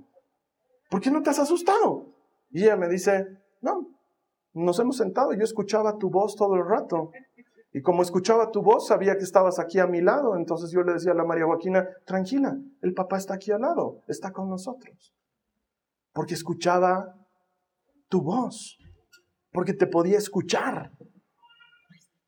[0.88, 2.14] ¿Por qué no te has asustado?
[2.50, 3.26] Y ella me dice,
[3.60, 3.88] no,
[4.54, 7.10] nos hemos sentado, yo escuchaba tu voz todo el rato.
[7.72, 10.36] Y como escuchaba tu voz, sabía que estabas aquí a mi lado.
[10.36, 14.02] Entonces yo le decía a la María Joaquina, tranquila, el papá está aquí al lado,
[14.06, 15.12] está con nosotros.
[16.12, 17.16] Porque escuchaba
[18.08, 18.78] tu voz,
[19.52, 20.92] porque te podía escuchar.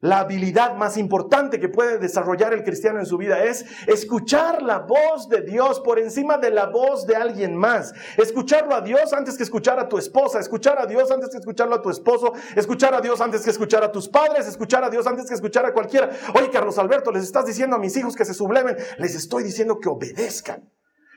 [0.01, 4.81] La habilidad más importante que puede desarrollar el cristiano en su vida es escuchar la
[4.81, 7.95] voz de Dios por encima de la voz de alguien más.
[8.19, 11.77] Escucharlo a Dios antes que escuchar a tu esposa, escuchar a Dios antes que escucharlo
[11.77, 15.07] a tu esposo, escuchar a Dios antes que escuchar a tus padres, escuchar a Dios
[15.07, 16.11] antes que escuchar a cualquiera.
[16.35, 19.81] Oye, Carlos Alberto, les estás diciendo a mis hijos que se sublemen, les estoy diciendo
[19.81, 20.76] que obedezcan.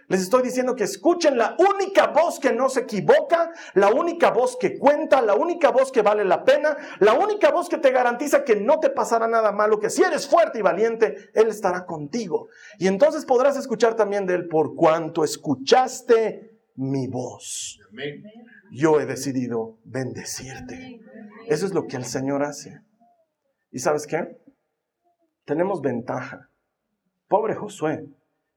[0.10, 4.58] Les estoy diciendo que escuchen la única voz que no se equivoca, la única voz
[4.58, 8.44] que cuenta, la única voz que vale la pena, la única voz que te garantiza
[8.44, 12.48] que no te pasará nada malo, que si eres fuerte y valiente, Él estará contigo.
[12.80, 17.80] Y entonces podrás escuchar también de Él por cuanto escuchaste mi voz.
[18.72, 21.02] Yo he decidido bendecirte.
[21.48, 22.82] Eso es lo que el Señor hace.
[23.72, 24.42] ¿Y sabes qué?
[25.46, 26.50] Tenemos ventaja.
[27.28, 28.08] Pobre Josué,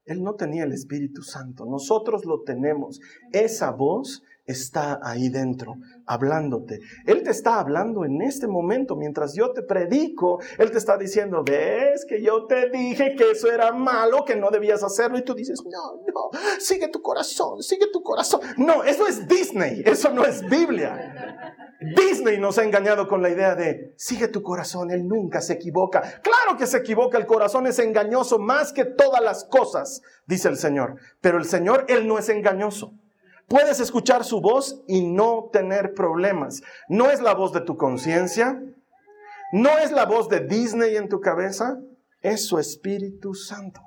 [0.05, 3.01] él no tenía el Espíritu Santo, nosotros lo tenemos.
[3.33, 5.75] Esa voz está ahí dentro,
[6.07, 6.81] hablándote.
[7.07, 11.43] Él te está hablando en este momento, mientras yo te predico, Él te está diciendo,
[11.45, 15.35] ves que yo te dije que eso era malo, que no debías hacerlo, y tú
[15.35, 18.41] dices, no, no, sigue tu corazón, sigue tu corazón.
[18.57, 21.59] No, eso es Disney, eso no es Biblia.
[21.97, 26.01] Disney nos ha engañado con la idea de, sigue tu corazón, Él nunca se equivoca.
[26.23, 30.57] Claro que se equivoca, el corazón es engañoso más que todas las cosas, dice el
[30.57, 30.97] Señor.
[31.21, 32.95] Pero el Señor, Él no es engañoso.
[33.49, 36.63] Puedes escuchar su voz y no tener problemas.
[36.89, 38.63] No es la voz de tu conciencia,
[39.53, 41.79] no es la voz de Disney en tu cabeza,
[42.23, 43.81] es su Espíritu Santo.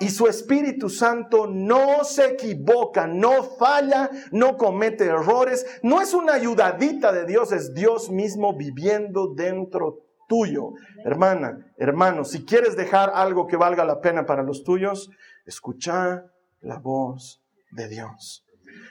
[0.00, 6.34] Y su Espíritu Santo no se equivoca, no falla, no comete errores, no es una
[6.34, 10.72] ayudadita de Dios, es Dios mismo viviendo dentro tuyo.
[11.04, 15.10] Hermana, hermano, si quieres dejar algo que valga la pena para los tuyos,
[15.46, 16.24] escucha
[16.60, 18.43] la voz de Dios.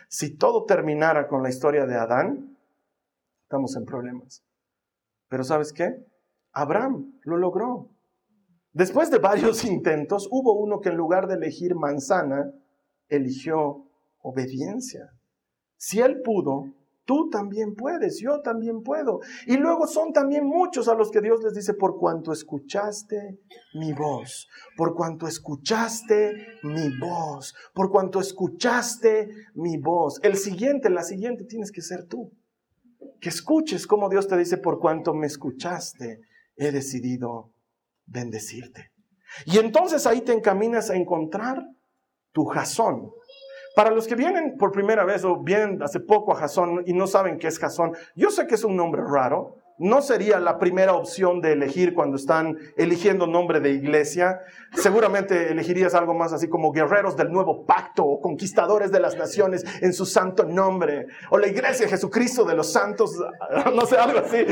[0.07, 2.57] Si todo terminara con la historia de Adán,
[3.43, 4.43] estamos en problemas.
[5.27, 6.05] Pero ¿sabes qué?
[6.51, 7.89] Abraham lo logró.
[8.71, 12.51] Después de varios intentos, hubo uno que en lugar de elegir manzana,
[13.09, 13.85] eligió
[14.21, 15.11] obediencia.
[15.77, 16.73] Si él pudo,
[17.05, 19.19] tú también puedes, yo también puedo.
[19.45, 23.39] Y luego son también muchos a los que Dios les dice, por cuanto escuchaste
[23.73, 30.19] mi voz, por cuanto escuchaste mi voz, por cuanto escuchaste mi voz.
[30.23, 32.31] El siguiente, la siguiente tienes que ser tú.
[33.19, 36.19] Que escuches como Dios te dice, por cuanto me escuchaste,
[36.55, 37.51] he decidido
[38.05, 38.91] bendecirte.
[39.45, 41.63] Y entonces ahí te encaminas a encontrar
[42.31, 43.11] tu jazón.
[43.75, 47.07] Para los que vienen por primera vez o vienen hace poco a Jazón y no
[47.07, 50.93] saben qué es Jazón, yo sé que es un nombre raro, no sería la primera
[50.93, 54.39] opción de elegir cuando están eligiendo nombre de iglesia.
[54.73, 59.65] Seguramente elegirías algo más así como guerreros del nuevo pacto o conquistadores de las naciones
[59.81, 61.07] en su santo nombre.
[61.31, 63.19] O la iglesia Jesucristo de los santos,
[63.73, 64.45] no sé, algo así.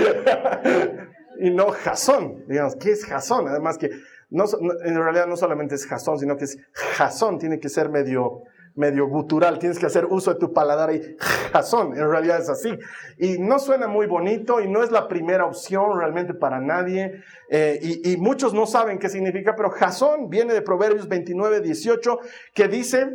[1.39, 2.43] y no Jasón.
[2.47, 3.47] Digamos, ¿qué es Jasón?
[3.47, 3.89] Además que
[4.31, 8.43] en realidad no solamente es Jasón, sino que es Jasón, tiene que ser medio,
[8.75, 11.17] medio gutural, tienes que hacer uso de tu paladar y
[11.51, 12.69] Jasón, en realidad es así.
[13.17, 17.21] Y no suena muy bonito y no es la primera opción realmente para nadie.
[17.49, 22.19] Eh, y, muchos no saben qué significa, pero Jasón viene de Proverbios 29, 18,
[22.53, 23.09] que dice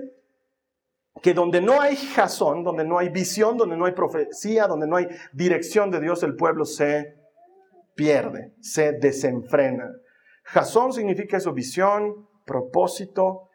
[1.23, 4.97] que donde no hay Jasón, donde no hay visión, donde no hay profecía, donde no
[4.97, 7.15] hay dirección de Dios, el pueblo se
[7.95, 9.91] pierde, se desenfrena.
[10.45, 13.46] Jasón significa eso, visión, propósito.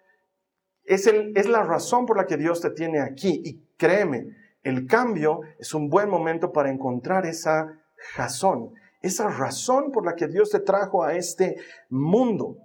[0.84, 3.42] Es, el, es la razón por la que Dios te tiene aquí.
[3.44, 7.80] Y créeme, el cambio es un buen momento para encontrar esa
[8.16, 11.58] Jasón, esa razón por la que Dios te trajo a este
[11.90, 12.58] mundo.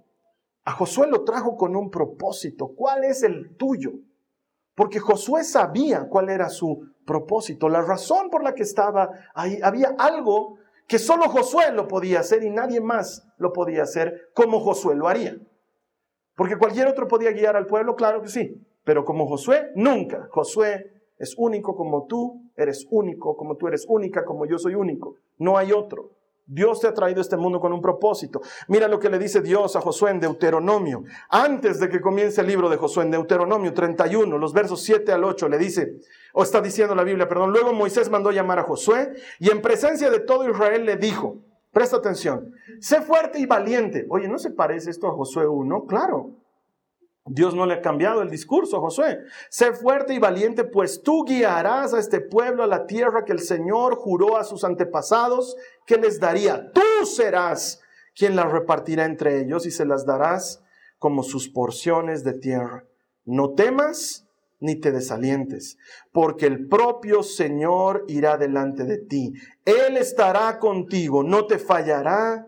[0.64, 2.72] A Josué lo trajo con un propósito.
[2.74, 3.92] ¿Cuál es el tuyo?
[4.74, 9.58] Porque Josué sabía cuál era su propósito, la razón por la que estaba ahí.
[9.62, 14.60] Había algo que solo Josué lo podía hacer y nadie más lo podía hacer como
[14.60, 15.36] Josué lo haría.
[16.36, 20.28] Porque cualquier otro podía guiar al pueblo, claro que sí, pero como Josué, nunca.
[20.30, 25.16] Josué es único como tú eres único, como tú eres única, como yo soy único.
[25.38, 26.10] No hay otro.
[26.48, 28.40] Dios te ha traído a este mundo con un propósito.
[28.68, 31.02] Mira lo que le dice Dios a Josué en Deuteronomio.
[31.28, 35.24] Antes de que comience el libro de Josué, en Deuteronomio 31, los versos 7 al
[35.24, 35.96] 8, le dice,
[36.32, 40.08] o está diciendo la Biblia, perdón, luego Moisés mandó llamar a Josué y en presencia
[40.08, 41.38] de todo Israel le dijo,
[41.76, 44.06] presta atención, sé fuerte y valiente.
[44.08, 45.84] Oye, ¿no se parece esto a Josué 1?
[45.84, 46.30] Claro.
[47.26, 49.18] Dios no le ha cambiado el discurso a Josué.
[49.50, 53.40] Sé fuerte y valiente, pues tú guiarás a este pueblo a la tierra que el
[53.40, 56.72] Señor juró a sus antepasados que les daría.
[56.72, 57.82] Tú serás
[58.14, 60.64] quien las repartirá entre ellos y se las darás
[60.98, 62.86] como sus porciones de tierra.
[63.26, 64.25] No temas
[64.60, 65.76] ni te desalientes,
[66.12, 69.32] porque el propio Señor irá delante de ti.
[69.64, 72.46] Él estará contigo, no te fallará,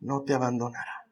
[0.00, 1.06] no te abandonará.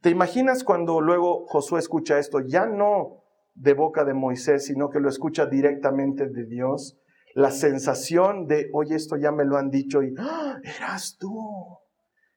[0.00, 3.22] ¿Te imaginas cuando luego Josué escucha esto, ya no
[3.54, 6.98] de boca de Moisés, sino que lo escucha directamente de Dios?
[7.34, 10.58] La sensación de, oye, esto ya me lo han dicho y, ¡Ah!
[10.64, 11.78] eras tú,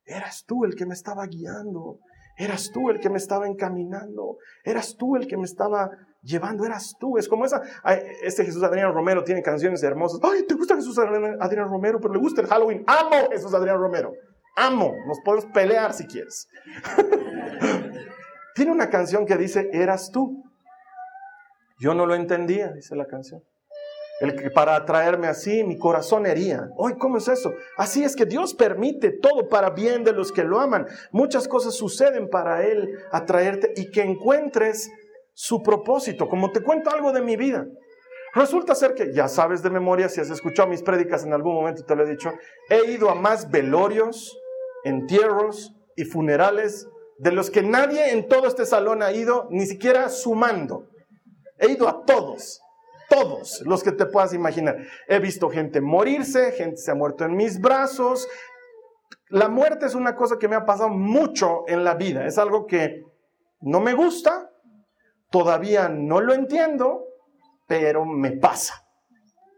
[0.06, 2.00] eras tú el que me estaba guiando,
[2.38, 5.90] eras tú el que me estaba encaminando, eras tú el que me estaba
[6.26, 7.18] llevando, eras tú.
[7.18, 7.62] Es como esa,
[8.24, 10.20] este Jesús Adrián Romero tiene canciones hermosas.
[10.24, 12.00] Ay, ¿te gusta Jesús Adrián Romero?
[12.02, 12.84] Pero le gusta el Halloween.
[12.88, 14.12] Amo Jesús Adrián Romero.
[14.56, 14.94] Amo.
[15.08, 16.48] Nos podemos pelear si quieres.
[18.56, 20.44] Tiene una canción que dice, eras tú.
[21.78, 23.44] Yo no lo entendía, dice la canción.
[24.22, 26.70] El que para atraerme así, mi corazón hería.
[26.78, 27.54] Hoy, ¿cómo es eso?
[27.76, 30.88] Así es que Dios permite todo para bien de los que lo aman.
[31.12, 34.90] Muchas cosas suceden para Él atraerte y que encuentres
[35.36, 36.28] su propósito.
[36.28, 37.68] Como te cuento algo de mi vida.
[38.34, 41.86] Resulta ser que, ya sabes de memoria, si has escuchado mis prédicas en algún momento,
[41.86, 42.34] te lo he dicho,
[42.70, 44.38] he ido a más velorios,
[44.84, 46.88] entierros y funerales
[47.18, 50.90] de los que nadie en todo este salón ha ido, ni siquiera sumando.
[51.58, 52.62] He ido a todos,
[53.10, 54.80] todos los que te puedas imaginar.
[55.08, 58.28] He visto gente morirse, gente se ha muerto en mis brazos.
[59.30, 62.26] La muerte es una cosa que me ha pasado mucho en la vida.
[62.26, 63.06] Es algo que
[63.62, 64.45] no me gusta,
[65.36, 67.10] todavía no lo entiendo,
[67.68, 68.88] pero me pasa.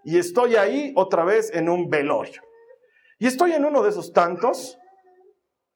[0.04, 2.42] Y estoy ahí otra vez en un velorio.
[3.20, 4.80] Y estoy en uno de esos tantos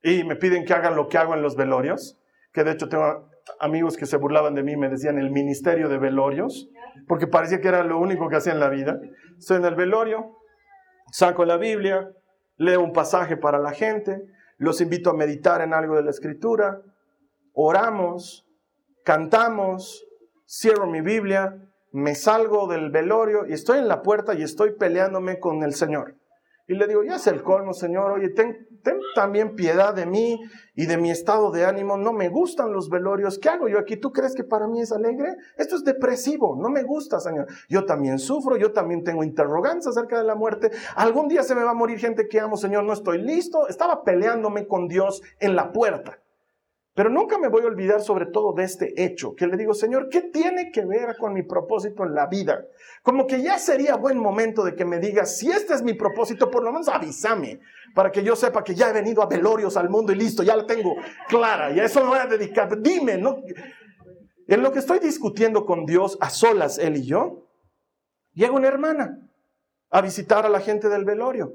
[0.01, 2.19] y me piden que hagan lo que hago en los velorios,
[2.51, 3.29] que de hecho tengo
[3.59, 6.67] amigos que se burlaban de mí, me decían el ministerio de velorios,
[7.07, 8.99] porque parecía que era lo único que hacía en la vida.
[9.37, 10.35] Estoy en el velorio,
[11.11, 12.09] saco la Biblia,
[12.57, 14.23] leo un pasaje para la gente,
[14.57, 16.81] los invito a meditar en algo de la escritura,
[17.53, 18.47] oramos,
[19.03, 20.05] cantamos,
[20.45, 25.39] cierro mi Biblia me salgo del velorio y estoy en la puerta y estoy peleándome
[25.39, 26.15] con el Señor.
[26.67, 28.65] Y le digo, ya es el colmo, Señor, oye, ten,
[29.13, 30.39] también piedad de mí
[30.73, 31.97] y de mi estado de ánimo.
[31.97, 33.39] No me gustan los velorios.
[33.39, 33.97] ¿Qué hago yo aquí?
[33.97, 35.35] ¿Tú crees que para mí es alegre?
[35.57, 36.55] Esto es depresivo.
[36.55, 37.47] No me gusta, Señor.
[37.67, 40.71] Yo también sufro, yo también tengo interrogantes acerca de la muerte.
[40.95, 42.85] Algún día se me va a morir gente que amo, Señor.
[42.85, 43.67] No estoy listo.
[43.67, 46.19] Estaba peleándome con Dios en la puerta.
[46.93, 50.09] Pero nunca me voy a olvidar sobre todo de este hecho, que le digo, Señor,
[50.09, 52.65] ¿qué tiene que ver con mi propósito en la vida?
[53.01, 56.51] Como que ya sería buen momento de que me digas, si este es mi propósito,
[56.51, 57.61] por lo menos avísame,
[57.95, 60.57] para que yo sepa que ya he venido a velorios al mundo y listo, ya
[60.57, 60.95] la tengo
[61.29, 62.81] clara, y a eso me voy a dedicar.
[62.81, 63.41] Dime, ¿no?
[64.47, 67.47] En lo que estoy discutiendo con Dios a solas, él y yo,
[68.33, 69.17] llega una hermana
[69.89, 71.53] a visitar a la gente del velorio.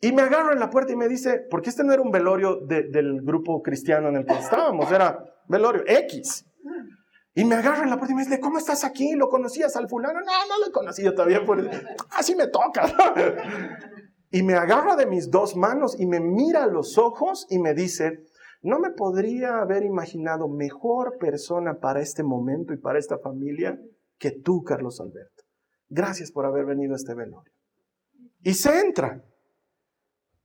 [0.00, 2.56] Y me agarro en la puerta y me dice, porque este no era un velorio
[2.66, 6.44] del grupo cristiano en el que estábamos, era velorio X.
[7.34, 9.14] Y me agarro en la puerta y me dice, ¿cómo estás aquí?
[9.14, 10.20] ¿Lo conocías al fulano?
[10.20, 11.42] No, no lo conocía todavía.
[12.10, 12.86] Así me toca.
[14.30, 17.72] Y me agarra de mis dos manos y me mira a los ojos y me
[17.72, 18.26] dice,
[18.60, 23.80] no me podría haber imaginado mejor persona para este momento y para esta familia
[24.18, 25.44] que tú, Carlos Alberto.
[25.88, 27.52] Gracias por haber venido a este velorio.
[28.42, 29.24] Y se entra.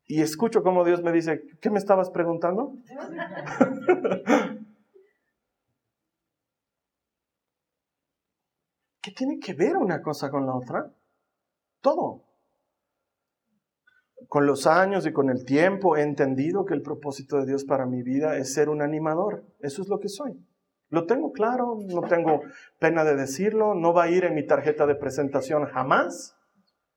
[0.05, 2.73] Y escucho como Dios me dice, ¿qué me estabas preguntando?
[9.01, 10.93] ¿Qué tiene que ver una cosa con la otra?
[11.81, 12.23] Todo.
[14.29, 17.85] Con los años y con el tiempo he entendido que el propósito de Dios para
[17.85, 19.43] mi vida es ser un animador.
[19.59, 20.39] Eso es lo que soy.
[20.89, 22.41] Lo tengo claro, no tengo
[22.79, 26.37] pena de decirlo, no va a ir en mi tarjeta de presentación jamás.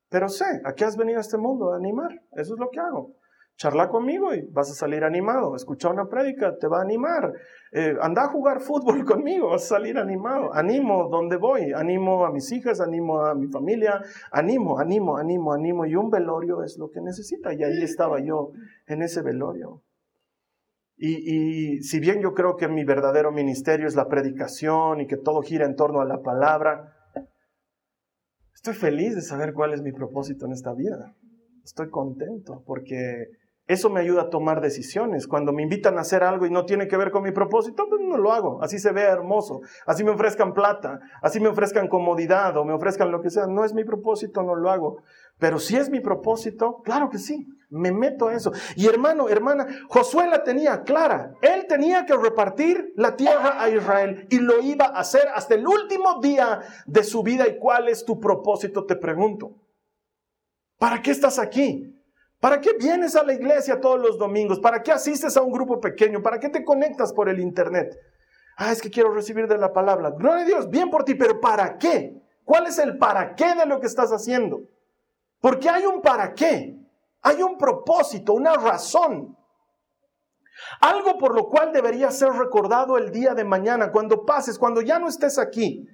[0.09, 1.73] Pero sé, ¿a qué has venido a este mundo?
[1.73, 2.11] A animar.
[2.33, 3.15] Eso es lo que hago.
[3.57, 5.57] Charla conmigo y vas a salir animado.
[5.57, 7.33] Escucha una prédica, te va a animar.
[7.73, 10.53] Eh, anda a jugar fútbol conmigo, vas a salir animado.
[10.53, 11.73] Animo donde voy.
[11.73, 14.01] Animo a mis hijas, animo a mi familia.
[14.31, 15.87] Animo, animo, animo, animo.
[15.87, 17.55] Y un velorio es lo que necesita.
[17.55, 18.53] Y ahí estaba yo
[18.87, 19.83] en ese velorio.
[20.99, 25.43] Y si bien yo creo que mi verdadero ministerio es la predicación y que todo
[25.43, 26.96] gira en torno a la palabra,
[28.67, 31.15] Estoy feliz de saber cuál es mi propósito en esta vida.
[31.65, 33.27] Estoy contento porque
[33.69, 35.27] eso me ayuda a tomar decisiones.
[35.27, 38.01] Cuando me invitan a hacer algo y no tiene que ver con mi propósito, pues
[38.01, 38.63] no lo hago.
[38.63, 39.61] Así se ve hermoso.
[39.87, 43.47] Así me ofrezcan plata, así me ofrezcan comodidad o me ofrezcan lo que sea.
[43.49, 44.99] No es mi propósito, no lo hago.
[45.39, 47.49] Pero si es mi propósito, claro que sí.
[47.69, 48.53] Me meto a eso.
[48.77, 51.33] Y hermano, hermana, Josué la tenía clara.
[51.43, 55.67] Él tenía que repartir la tierra a Israel y lo iba a hacer hasta el
[55.67, 57.49] último día de su vida.
[57.49, 58.87] ¿Y cuál es tu propósito?
[58.87, 59.57] Te pregunto.
[60.79, 61.96] ¿Para qué estás aquí?
[62.41, 64.61] ¿Para qué vienes a la iglesia todos los domingos?
[64.61, 66.23] ¿Para qué asistes a un grupo pequeño?
[66.23, 67.97] ¿Para qué te conectas por el internet?
[68.57, 70.11] Ah, es que quiero recibir de la palabra.
[70.11, 72.23] Gloria a Dios, bien por ti, pero ¿para qué?
[72.45, 74.61] ¿Cuál es el para qué de lo que estás haciendo?
[75.41, 76.79] Porque hay un para qué.
[77.23, 79.37] Hay un propósito, una razón.
[80.81, 84.99] Algo por lo cual debería ser recordado el día de mañana, cuando pases, cuando ya
[84.99, 85.87] no estés aquí.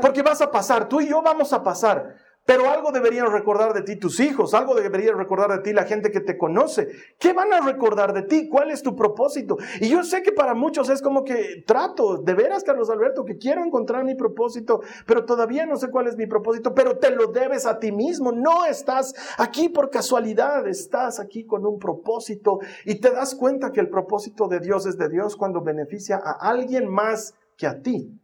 [0.00, 2.14] Porque vas a pasar, tú y yo vamos a pasar.
[2.44, 6.10] Pero algo deberían recordar de ti tus hijos, algo deberían recordar de ti la gente
[6.10, 6.88] que te conoce.
[7.18, 8.48] ¿Qué van a recordar de ti?
[8.48, 9.58] ¿Cuál es tu propósito?
[9.80, 13.38] Y yo sé que para muchos es como que trato, de veras, Carlos Alberto, que
[13.38, 17.28] quiero encontrar mi propósito, pero todavía no sé cuál es mi propósito, pero te lo
[17.28, 18.32] debes a ti mismo.
[18.32, 23.80] No estás aquí por casualidad, estás aquí con un propósito y te das cuenta que
[23.80, 28.18] el propósito de Dios es de Dios cuando beneficia a alguien más que a ti.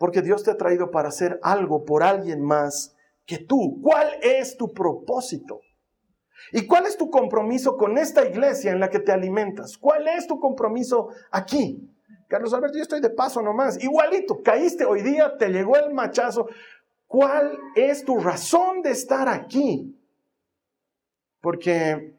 [0.00, 2.96] Porque Dios te ha traído para hacer algo por alguien más
[3.26, 3.82] que tú.
[3.82, 5.60] ¿Cuál es tu propósito?
[6.52, 9.76] ¿Y cuál es tu compromiso con esta iglesia en la que te alimentas?
[9.76, 11.86] ¿Cuál es tu compromiso aquí?
[12.28, 13.76] Carlos Alberto, yo estoy de paso nomás.
[13.84, 16.48] Igualito, caíste hoy día, te llegó el machazo.
[17.06, 20.00] ¿Cuál es tu razón de estar aquí?
[21.42, 22.16] Porque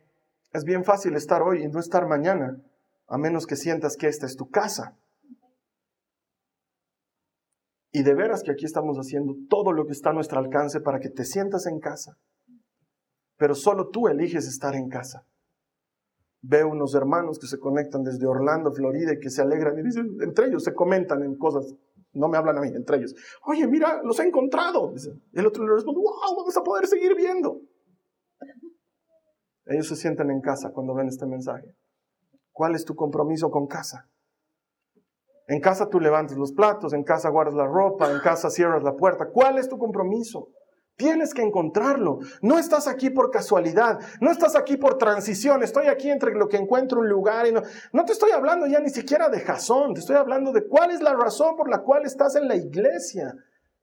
[0.54, 2.62] es bien fácil estar hoy y no estar mañana,
[3.08, 5.01] a menos que sientas que esta es tu casa.
[7.92, 11.00] Y de veras que aquí estamos haciendo todo lo que está a nuestro alcance para
[11.00, 12.18] que te sientas en casa.
[13.38, 15.26] Pero solo tú eliges estar en casa.
[16.42, 20.18] Veo unos hermanos que se conectan desde Orlando, Florida, y que se alegran y dicen,
[20.22, 21.76] entre ellos se comentan en cosas,
[22.14, 23.14] no me hablan a mí, entre ellos.
[23.46, 24.94] Oye, mira, los he encontrado.
[25.34, 27.62] El otro le responde, wow, vamos a poder seguir viendo.
[29.66, 31.76] Ellos se sienten en casa cuando ven este mensaje.
[32.52, 34.10] ¿Cuál es tu compromiso con casa?
[35.52, 38.95] En casa tú levantas los platos, en casa guardas la ropa, en casa cierras la
[38.95, 39.26] puerta.
[39.34, 40.47] ¿Cuál es tu compromiso?
[40.95, 42.20] Tienes que encontrarlo.
[42.41, 45.62] No estás aquí por casualidad, no estás aquí por transición.
[45.62, 47.64] Estoy aquí entre lo que encuentro un lugar y no.
[47.91, 51.02] No te estoy hablando ya ni siquiera de jazón, te estoy hablando de cuál es
[51.02, 53.36] la razón por la cual estás en la iglesia.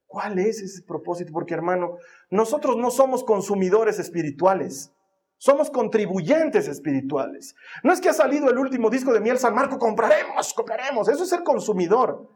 [0.07, 1.31] ¿Cuál es ese propósito?
[1.31, 1.97] Porque hermano,
[2.31, 4.91] nosotros no somos consumidores espirituales.
[5.39, 7.55] Somos contribuyentes espirituales.
[7.81, 11.07] No es que ha salido el último disco de Miel San Marco, compraremos, compraremos.
[11.07, 12.29] Eso es ser consumidor.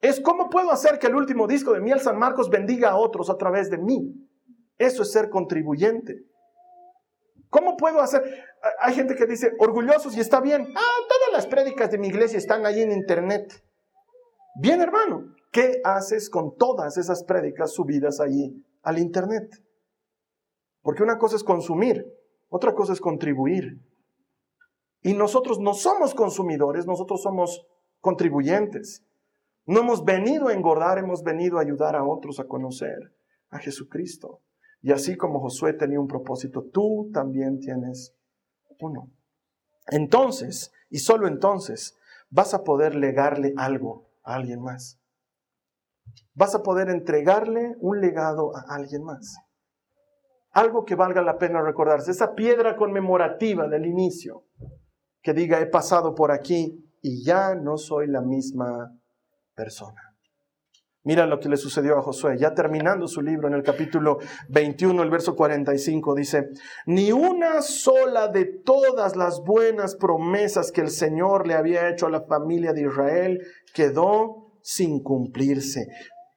[0.00, 3.30] Es cómo puedo hacer que el último disco de Miel San Marcos bendiga a otros
[3.30, 4.14] a través de mí.
[4.78, 6.24] Eso es ser contribuyente.
[7.50, 8.44] ¿Cómo puedo hacer?
[8.80, 10.66] Hay gente que dice, orgullosos y está bien.
[10.74, 13.62] Ah, todas las prédicas de mi iglesia están ahí en internet.
[14.56, 15.36] Bien, hermano.
[15.52, 19.62] ¿Qué haces con todas esas prédicas subidas ahí al internet?
[20.82, 22.04] Porque una cosa es consumir
[22.50, 23.80] otra cosa es contribuir.
[25.02, 27.66] Y nosotros no somos consumidores, nosotros somos
[28.00, 29.06] contribuyentes.
[29.64, 33.14] No hemos venido a engordar, hemos venido a ayudar a otros a conocer
[33.50, 34.40] a Jesucristo.
[34.82, 38.14] Y así como Josué tenía un propósito, tú también tienes
[38.80, 39.10] uno.
[39.86, 41.96] Entonces, y solo entonces,
[42.30, 44.98] vas a poder legarle algo a alguien más.
[46.34, 49.38] Vas a poder entregarle un legado a alguien más
[50.52, 54.44] algo que valga la pena recordarse, esa piedra conmemorativa del inicio,
[55.22, 58.90] que diga, he pasado por aquí y ya no soy la misma
[59.54, 60.10] persona.
[61.02, 64.18] Mira lo que le sucedió a Josué, ya terminando su libro en el capítulo
[64.50, 66.48] 21, el verso 45, dice,
[66.84, 72.10] ni una sola de todas las buenas promesas que el Señor le había hecho a
[72.10, 73.40] la familia de Israel
[73.72, 75.86] quedó sin cumplirse.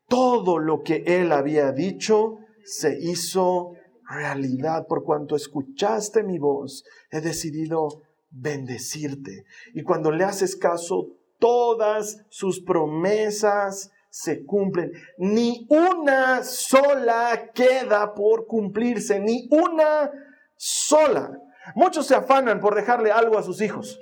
[0.07, 3.73] Todo lo que él había dicho se hizo
[4.13, 9.45] realidad, por cuanto escuchaste mi voz, he decidido bendecirte.
[9.73, 11.09] Y cuando le haces caso,
[11.39, 14.91] todas sus promesas se cumplen.
[15.17, 20.11] Ni una sola queda por cumplirse, ni una
[20.55, 21.31] sola.
[21.75, 23.99] Muchos se afanan por dejarle algo a sus hijos.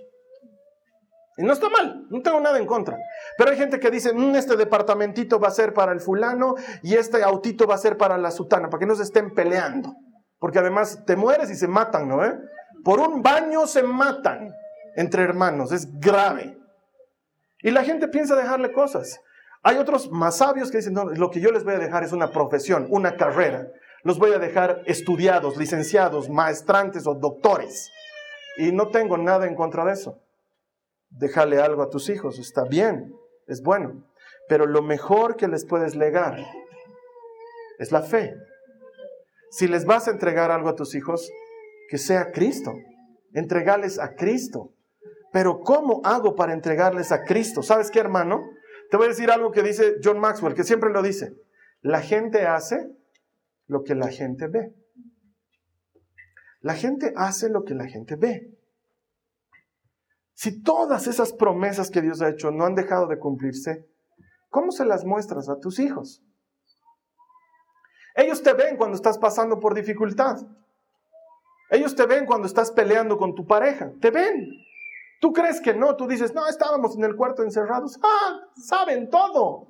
[1.37, 2.97] Y no está mal, no tengo nada en contra.
[3.37, 6.95] Pero hay gente que dice, mm, este departamentito va a ser para el fulano y
[6.95, 9.93] este autito va a ser para la sutana, para que no se estén peleando.
[10.39, 12.25] Porque además te mueres y se matan, ¿no?
[12.25, 12.37] Eh?
[12.83, 14.53] Por un baño se matan
[14.95, 16.57] entre hermanos, es grave.
[17.61, 19.19] Y la gente piensa dejarle cosas.
[19.63, 22.11] Hay otros más sabios que dicen, no, lo que yo les voy a dejar es
[22.11, 23.67] una profesión, una carrera.
[24.03, 27.91] Los voy a dejar estudiados, licenciados, maestrantes o doctores.
[28.57, 30.19] Y no tengo nada en contra de eso
[31.11, 33.13] déjale algo a tus hijos, está bien,
[33.51, 34.05] es bueno,
[34.47, 36.37] pero lo mejor que les puedes legar
[37.79, 38.33] es la fe.
[39.49, 41.29] Si les vas a entregar algo a tus hijos,
[41.89, 42.73] que sea Cristo,
[43.33, 44.73] entregales a Cristo.
[45.33, 47.61] Pero ¿cómo hago para entregarles a Cristo?
[47.61, 48.41] ¿Sabes qué, hermano?
[48.89, 51.33] Te voy a decir algo que dice John Maxwell, que siempre lo dice.
[51.81, 52.89] La gente hace
[53.67, 54.73] lo que la gente ve.
[56.61, 58.49] La gente hace lo que la gente ve.
[60.41, 63.87] Si todas esas promesas que Dios ha hecho no han dejado de cumplirse,
[64.49, 66.23] ¿cómo se las muestras a tus hijos?
[68.15, 70.37] Ellos te ven cuando estás pasando por dificultad.
[71.69, 73.91] Ellos te ven cuando estás peleando con tu pareja.
[74.01, 74.49] Te ven.
[75.19, 77.99] Tú crees que no, tú dices, no, estábamos en el cuarto encerrados.
[78.01, 79.67] Ah, saben todo.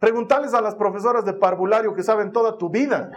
[0.00, 3.12] Preguntarles a las profesoras de parvulario que saben toda tu vida.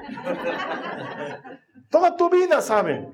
[1.93, 3.11] Toda tu vida saben.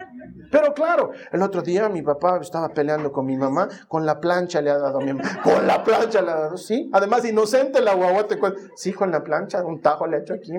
[0.50, 4.62] Pero claro, el otro día mi papá estaba peleando con mi mamá, con la plancha
[4.62, 6.90] le ha dado a mi mamá, con la plancha le ha dado, sí.
[6.94, 10.34] Además, inocente la guagua te cuenta, sí, con la plancha, un tajo le ha hecho
[10.34, 10.54] aquí.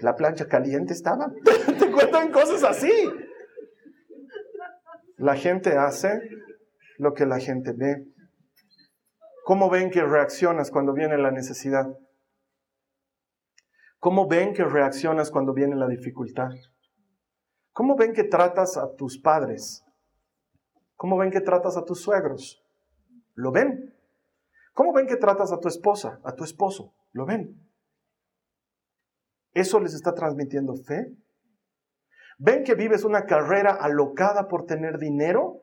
[0.00, 1.30] La plancha caliente estaba.
[1.78, 2.90] te cuentan cosas así.
[5.18, 6.22] La gente hace
[6.96, 8.06] lo que la gente ve.
[9.44, 11.86] ¿Cómo ven que reaccionas cuando viene la necesidad?
[13.98, 16.50] ¿Cómo ven que reaccionas cuando viene la dificultad?
[17.72, 19.84] ¿Cómo ven que tratas a tus padres?
[20.94, 22.62] ¿Cómo ven que tratas a tus suegros?
[23.34, 23.94] ¿Lo ven?
[24.72, 26.94] ¿Cómo ven que tratas a tu esposa, a tu esposo?
[27.12, 27.60] ¿Lo ven?
[29.52, 31.16] ¿Eso les está transmitiendo fe?
[32.38, 35.62] ¿Ven que vives una carrera alocada por tener dinero?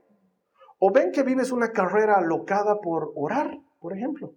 [0.80, 4.34] ¿O ven que vives una carrera alocada por orar, por ejemplo?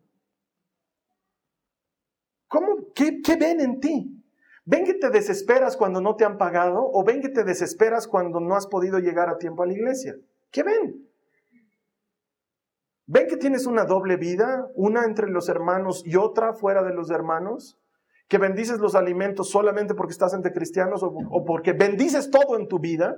[2.48, 4.22] ¿Cómo, qué, ¿Qué ven en ti?
[4.64, 6.90] ¿Ven que te desesperas cuando no te han pagado?
[6.92, 10.16] ¿O ven que te desesperas cuando no has podido llegar a tiempo a la iglesia?
[10.50, 11.08] ¿Qué ven?
[13.06, 14.68] ¿Ven que tienes una doble vida?
[14.74, 17.78] Una entre los hermanos y otra fuera de los hermanos
[18.28, 22.78] que bendices los alimentos solamente porque estás entre cristianos o, porque bendices todo en tu
[22.78, 23.16] vida,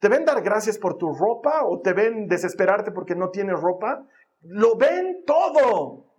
[0.00, 4.06] te ven dar gracias por tu ropa o te ven desesperarte porque no tienes ropa,
[4.42, 6.13] lo ven todo.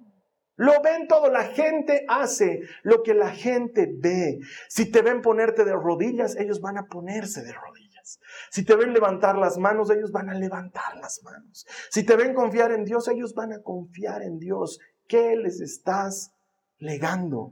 [0.58, 4.40] Lo ven todo, la gente hace lo que la gente ve.
[4.70, 8.20] Si te ven ponerte de rodillas, ellos van a ponerse de rodillas.
[8.52, 11.66] Si te ven levantar las manos, ellos van a levantar las manos.
[11.90, 14.80] Si te ven confiar en Dios, ellos van a confiar en Dios.
[15.08, 16.32] ¿Qué les estás
[16.78, 17.52] legando?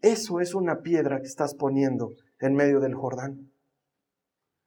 [0.00, 3.52] Eso es una piedra que estás poniendo en medio del Jordán.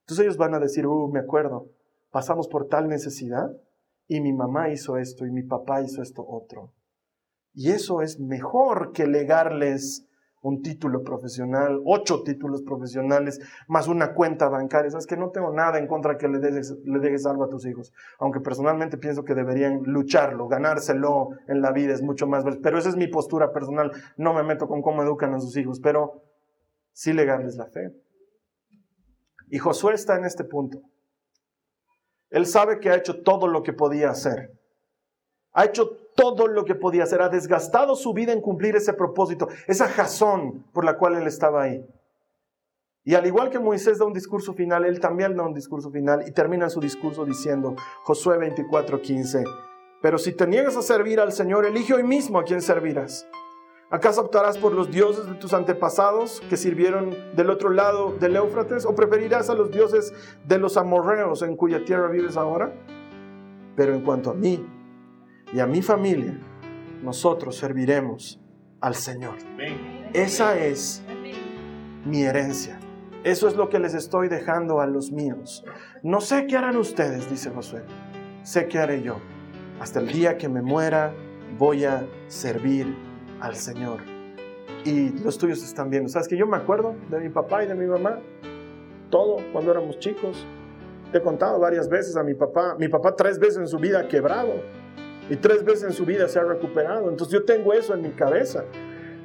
[0.01, 1.71] Entonces ellos van a decir, uh, me acuerdo,
[2.11, 3.49] pasamos por tal necesidad
[4.07, 6.71] y mi mamá hizo esto y mi papá hizo esto otro.
[7.55, 10.05] Y eso es mejor que legarles
[10.45, 14.95] un título profesional, ocho títulos profesionales, más una cuenta bancaria.
[14.95, 17.65] Es que no tengo nada en contra que le dejes, le dejes algo a tus
[17.65, 22.77] hijos, aunque personalmente pienso que deberían lucharlo, ganárselo en la vida es mucho más, pero
[22.77, 26.21] esa es mi postura personal, no me meto con cómo educan a sus hijos, pero
[26.93, 27.91] sí legarles la fe.
[29.49, 30.79] Y Josué está en este punto.
[32.29, 34.51] Él sabe que ha hecho todo lo que podía hacer.
[35.53, 39.47] Ha hecho todo lo que podía hacer, ha desgastado su vida en cumplir ese propósito,
[39.67, 41.85] esa razón por la cual él estaba ahí.
[43.03, 46.27] Y al igual que Moisés da un discurso final, él también da un discurso final
[46.27, 49.43] y termina su discurso diciendo, Josué 24:15,
[50.01, 53.27] pero si te niegas a servir al Señor, elige hoy mismo a quien servirás.
[53.91, 58.85] ¿Acaso optarás por los dioses de tus antepasados que sirvieron del otro lado del Éufrates
[58.85, 60.11] o preferirás a los dioses
[60.47, 62.73] de los amorreos en cuya tierra vives ahora?
[63.75, 64.65] Pero en cuanto a mí
[65.55, 66.37] y a mi familia,
[67.01, 68.41] nosotros serviremos
[68.81, 69.35] al Señor.
[70.11, 71.01] Esa es
[72.03, 72.77] mi herencia.
[73.23, 75.63] Eso es lo que les estoy dejando a los míos.
[76.03, 77.83] No sé qué harán ustedes, dice Josué.
[78.43, 79.15] Sé qué haré yo.
[79.79, 81.13] Hasta el día que me muera
[81.57, 82.93] voy a servir
[83.39, 84.01] al Señor.
[84.83, 86.09] Y los tuyos están viendo.
[86.09, 88.19] ¿Sabes que yo me acuerdo de mi papá y de mi mamá?
[89.09, 90.45] Todo cuando éramos chicos.
[91.13, 92.75] Te he contado varias veces a mi papá.
[92.77, 94.51] Mi papá tres veces en su vida quebrado
[95.29, 97.09] y tres veces en su vida se ha recuperado.
[97.09, 98.63] Entonces yo tengo eso en mi cabeza.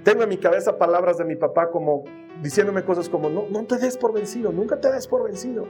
[0.03, 2.05] Tengo en mi cabeza palabras de mi papá como
[2.43, 5.67] diciéndome cosas como, no, no te des por vencido, nunca te des por vencido.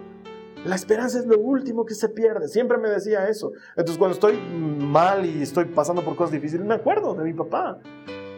[0.65, 2.47] La esperanza es lo último que se pierde.
[2.47, 3.53] Siempre me decía eso.
[3.71, 7.81] Entonces cuando estoy mal y estoy pasando por cosas difíciles, me acuerdo de mi papá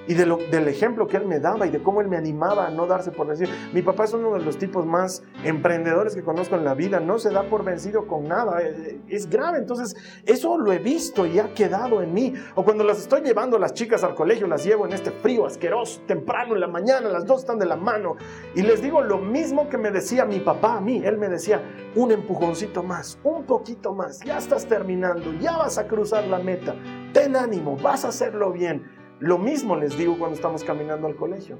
[0.06, 2.66] y de lo, del ejemplo que él me daba y de cómo él me animaba
[2.66, 3.50] a no darse por vencido.
[3.72, 7.18] Mi papá es uno de los tipos más emprendedores que conozco en la vida, no
[7.18, 9.94] se da por vencido con nada, eh, eh, es grave, entonces
[10.26, 12.34] eso lo he visto y ha quedado en mí.
[12.54, 16.00] O cuando las estoy llevando las chicas al colegio, las llevo en este frío asqueroso,
[16.06, 18.16] temprano en la mañana, las dos están de la mano,
[18.54, 21.62] y les digo lo mismo que me decía mi papá a mí, él me decía,
[21.94, 26.74] un empujoncito más, un poquito más, ya estás terminando, ya vas a cruzar la meta,
[27.12, 29.01] ten ánimo, vas a hacerlo bien.
[29.22, 31.56] Lo mismo les digo cuando estamos caminando al colegio.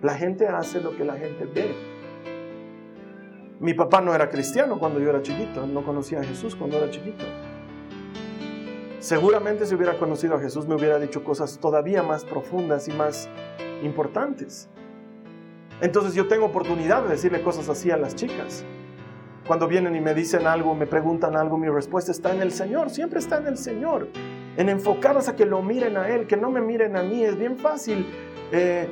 [0.00, 1.74] La gente hace lo que la gente ve.
[3.60, 6.88] Mi papá no era cristiano cuando yo era chiquito, no conocía a Jesús cuando era
[6.90, 7.26] chiquito.
[8.98, 13.28] Seguramente si hubiera conocido a Jesús me hubiera dicho cosas todavía más profundas y más
[13.82, 14.70] importantes.
[15.82, 18.64] Entonces yo tengo oportunidad de decirle cosas así a las chicas.
[19.46, 22.88] Cuando vienen y me dicen algo, me preguntan algo, mi respuesta está en el Señor,
[22.88, 24.08] siempre está en el Señor
[24.56, 27.24] en enfocarlas a que lo miren a Él, que no me miren a mí.
[27.24, 28.06] Es bien fácil
[28.50, 28.88] eh,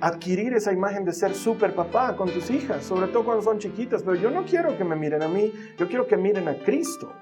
[0.00, 4.02] adquirir esa imagen de ser súper papá con tus hijas, sobre todo cuando son chiquitas,
[4.02, 7.12] pero yo no quiero que me miren a mí, yo quiero que miren a Cristo.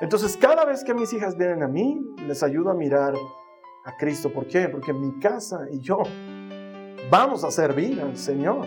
[0.00, 3.14] Entonces cada vez que mis hijas vienen a mí, les ayudo a mirar
[3.84, 4.32] a Cristo.
[4.32, 4.68] ¿Por qué?
[4.68, 6.02] Porque mi casa y yo
[7.10, 8.66] vamos a servir al Señor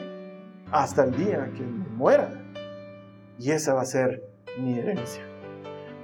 [0.72, 2.42] hasta el día que muera.
[3.38, 4.24] Y esa va a ser
[4.58, 5.24] mi herencia.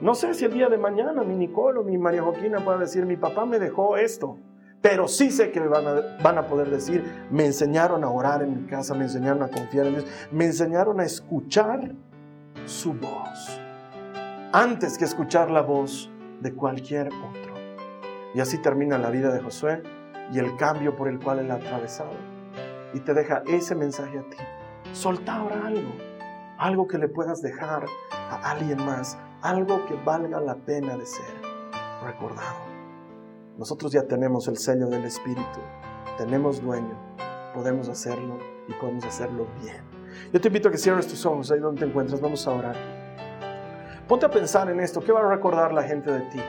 [0.02, 3.06] No sé si el día de mañana mi Nicole o mi María Joaquina pueda decir,
[3.06, 4.40] mi papá me dejó esto,
[4.82, 8.64] pero sí sé que van a, van a poder decir, me enseñaron a orar en
[8.64, 11.92] mi casa, me enseñaron a confiar en Dios, me enseñaron a escuchar
[12.66, 13.62] su voz,
[14.52, 17.54] antes que escuchar la voz de cualquier otro.
[18.34, 19.84] Y así termina la vida de Josué
[20.34, 22.16] y el cambio por el cual él ha atravesado.
[22.96, 24.38] Y te deja ese mensaje a ti.
[24.94, 25.92] Solta ahora algo,
[26.58, 31.42] algo que le puedas dejar a alguien más algo que valga la pena de ser
[32.04, 32.72] recordado.
[33.58, 35.60] Nosotros ya tenemos el sello del Espíritu,
[36.18, 37.12] tenemos dueño
[37.54, 39.84] podemos hacerlo y podemos hacerlo bien.
[40.32, 42.22] Yo te invito a que cierres tus ojos ahí donde te encuentras.
[42.22, 42.76] Vamos a orar.
[44.08, 45.02] Ponte a pensar en esto.
[45.02, 46.40] ¿Qué va a recordar la gente de ti?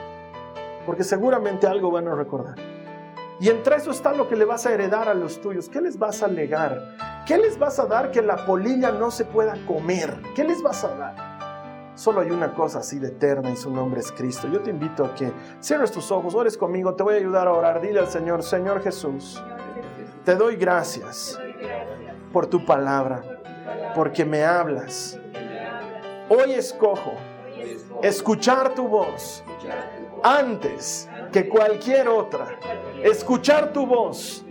[0.85, 2.55] Porque seguramente algo van a recordar.
[3.39, 5.69] Y entre eso está lo que le vas a heredar a los tuyos.
[5.69, 7.23] ¿Qué les vas a legar?
[7.25, 10.21] ¿Qué les vas a dar que la polilla no se pueda comer?
[10.35, 11.32] ¿Qué les vas a dar?
[11.95, 14.47] Solo hay una cosa así de eterna y su nombre es Cristo.
[14.47, 17.53] Yo te invito a que cierres tus ojos, ores conmigo, te voy a ayudar a
[17.53, 17.81] orar.
[17.81, 19.41] Dile al Señor, Señor Jesús,
[20.25, 21.39] te doy gracias
[22.31, 23.23] por tu palabra,
[23.95, 25.19] porque me hablas.
[26.29, 27.13] Hoy escojo
[28.01, 29.43] escuchar tu voz
[30.23, 32.57] antes que cualquier otra.
[33.03, 34.43] Escuchar tu voz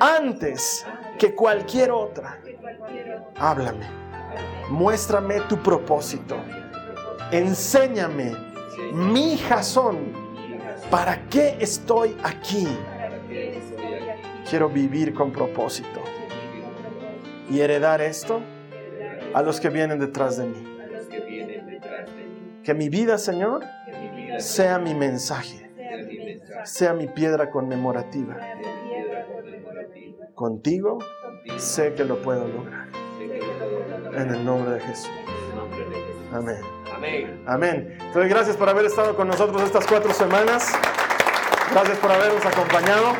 [0.00, 0.84] antes
[1.18, 2.40] que cualquier otra.
[3.36, 3.86] Háblame.
[4.70, 6.36] Muéstrame tu propósito.
[7.32, 8.32] Enséñame
[8.92, 10.12] mi jazón.
[10.90, 12.66] ¿Para qué estoy aquí?
[14.48, 16.00] Quiero vivir con propósito
[17.50, 18.40] y heredar esto
[19.34, 20.78] a los que vienen detrás de mí.
[22.62, 23.64] Que mi vida, Señor,
[24.38, 25.70] sea mi mensaje,
[26.64, 28.36] sea mi piedra conmemorativa.
[30.34, 30.98] Contigo
[31.58, 32.88] sé que lo puedo lograr.
[34.14, 35.10] En el nombre de Jesús.
[36.32, 36.77] Amén.
[37.46, 37.96] Amén.
[38.00, 40.72] Entonces, gracias por haber estado con nosotros estas cuatro semanas.
[41.72, 43.14] Gracias por habernos acompañado.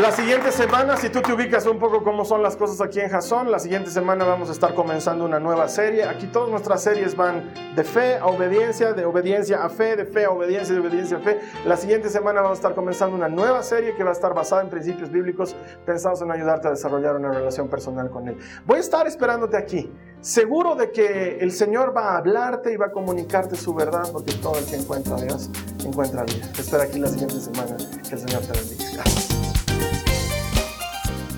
[0.00, 3.10] La siguiente semana, si tú te ubicas un poco cómo son las cosas aquí en
[3.10, 6.04] Jason, la siguiente semana vamos a estar comenzando una nueva serie.
[6.04, 10.24] Aquí todas nuestras series van de fe a obediencia, de obediencia a fe, de fe
[10.24, 11.40] a obediencia, de obediencia a fe.
[11.66, 14.62] La siguiente semana vamos a estar comenzando una nueva serie que va a estar basada
[14.62, 18.38] en principios bíblicos pensados en ayudarte a desarrollar una relación personal con Él.
[18.64, 22.86] Voy a estar esperándote aquí, seguro de que el Señor va a hablarte y va
[22.86, 25.50] a comunicarte su verdad, porque todo el que encuentra a Dios
[25.84, 26.50] encuentra a Dios.
[26.52, 27.76] Te espero aquí la siguiente semana.
[28.08, 28.84] Que el Señor te bendiga.
[28.94, 29.41] Gracias.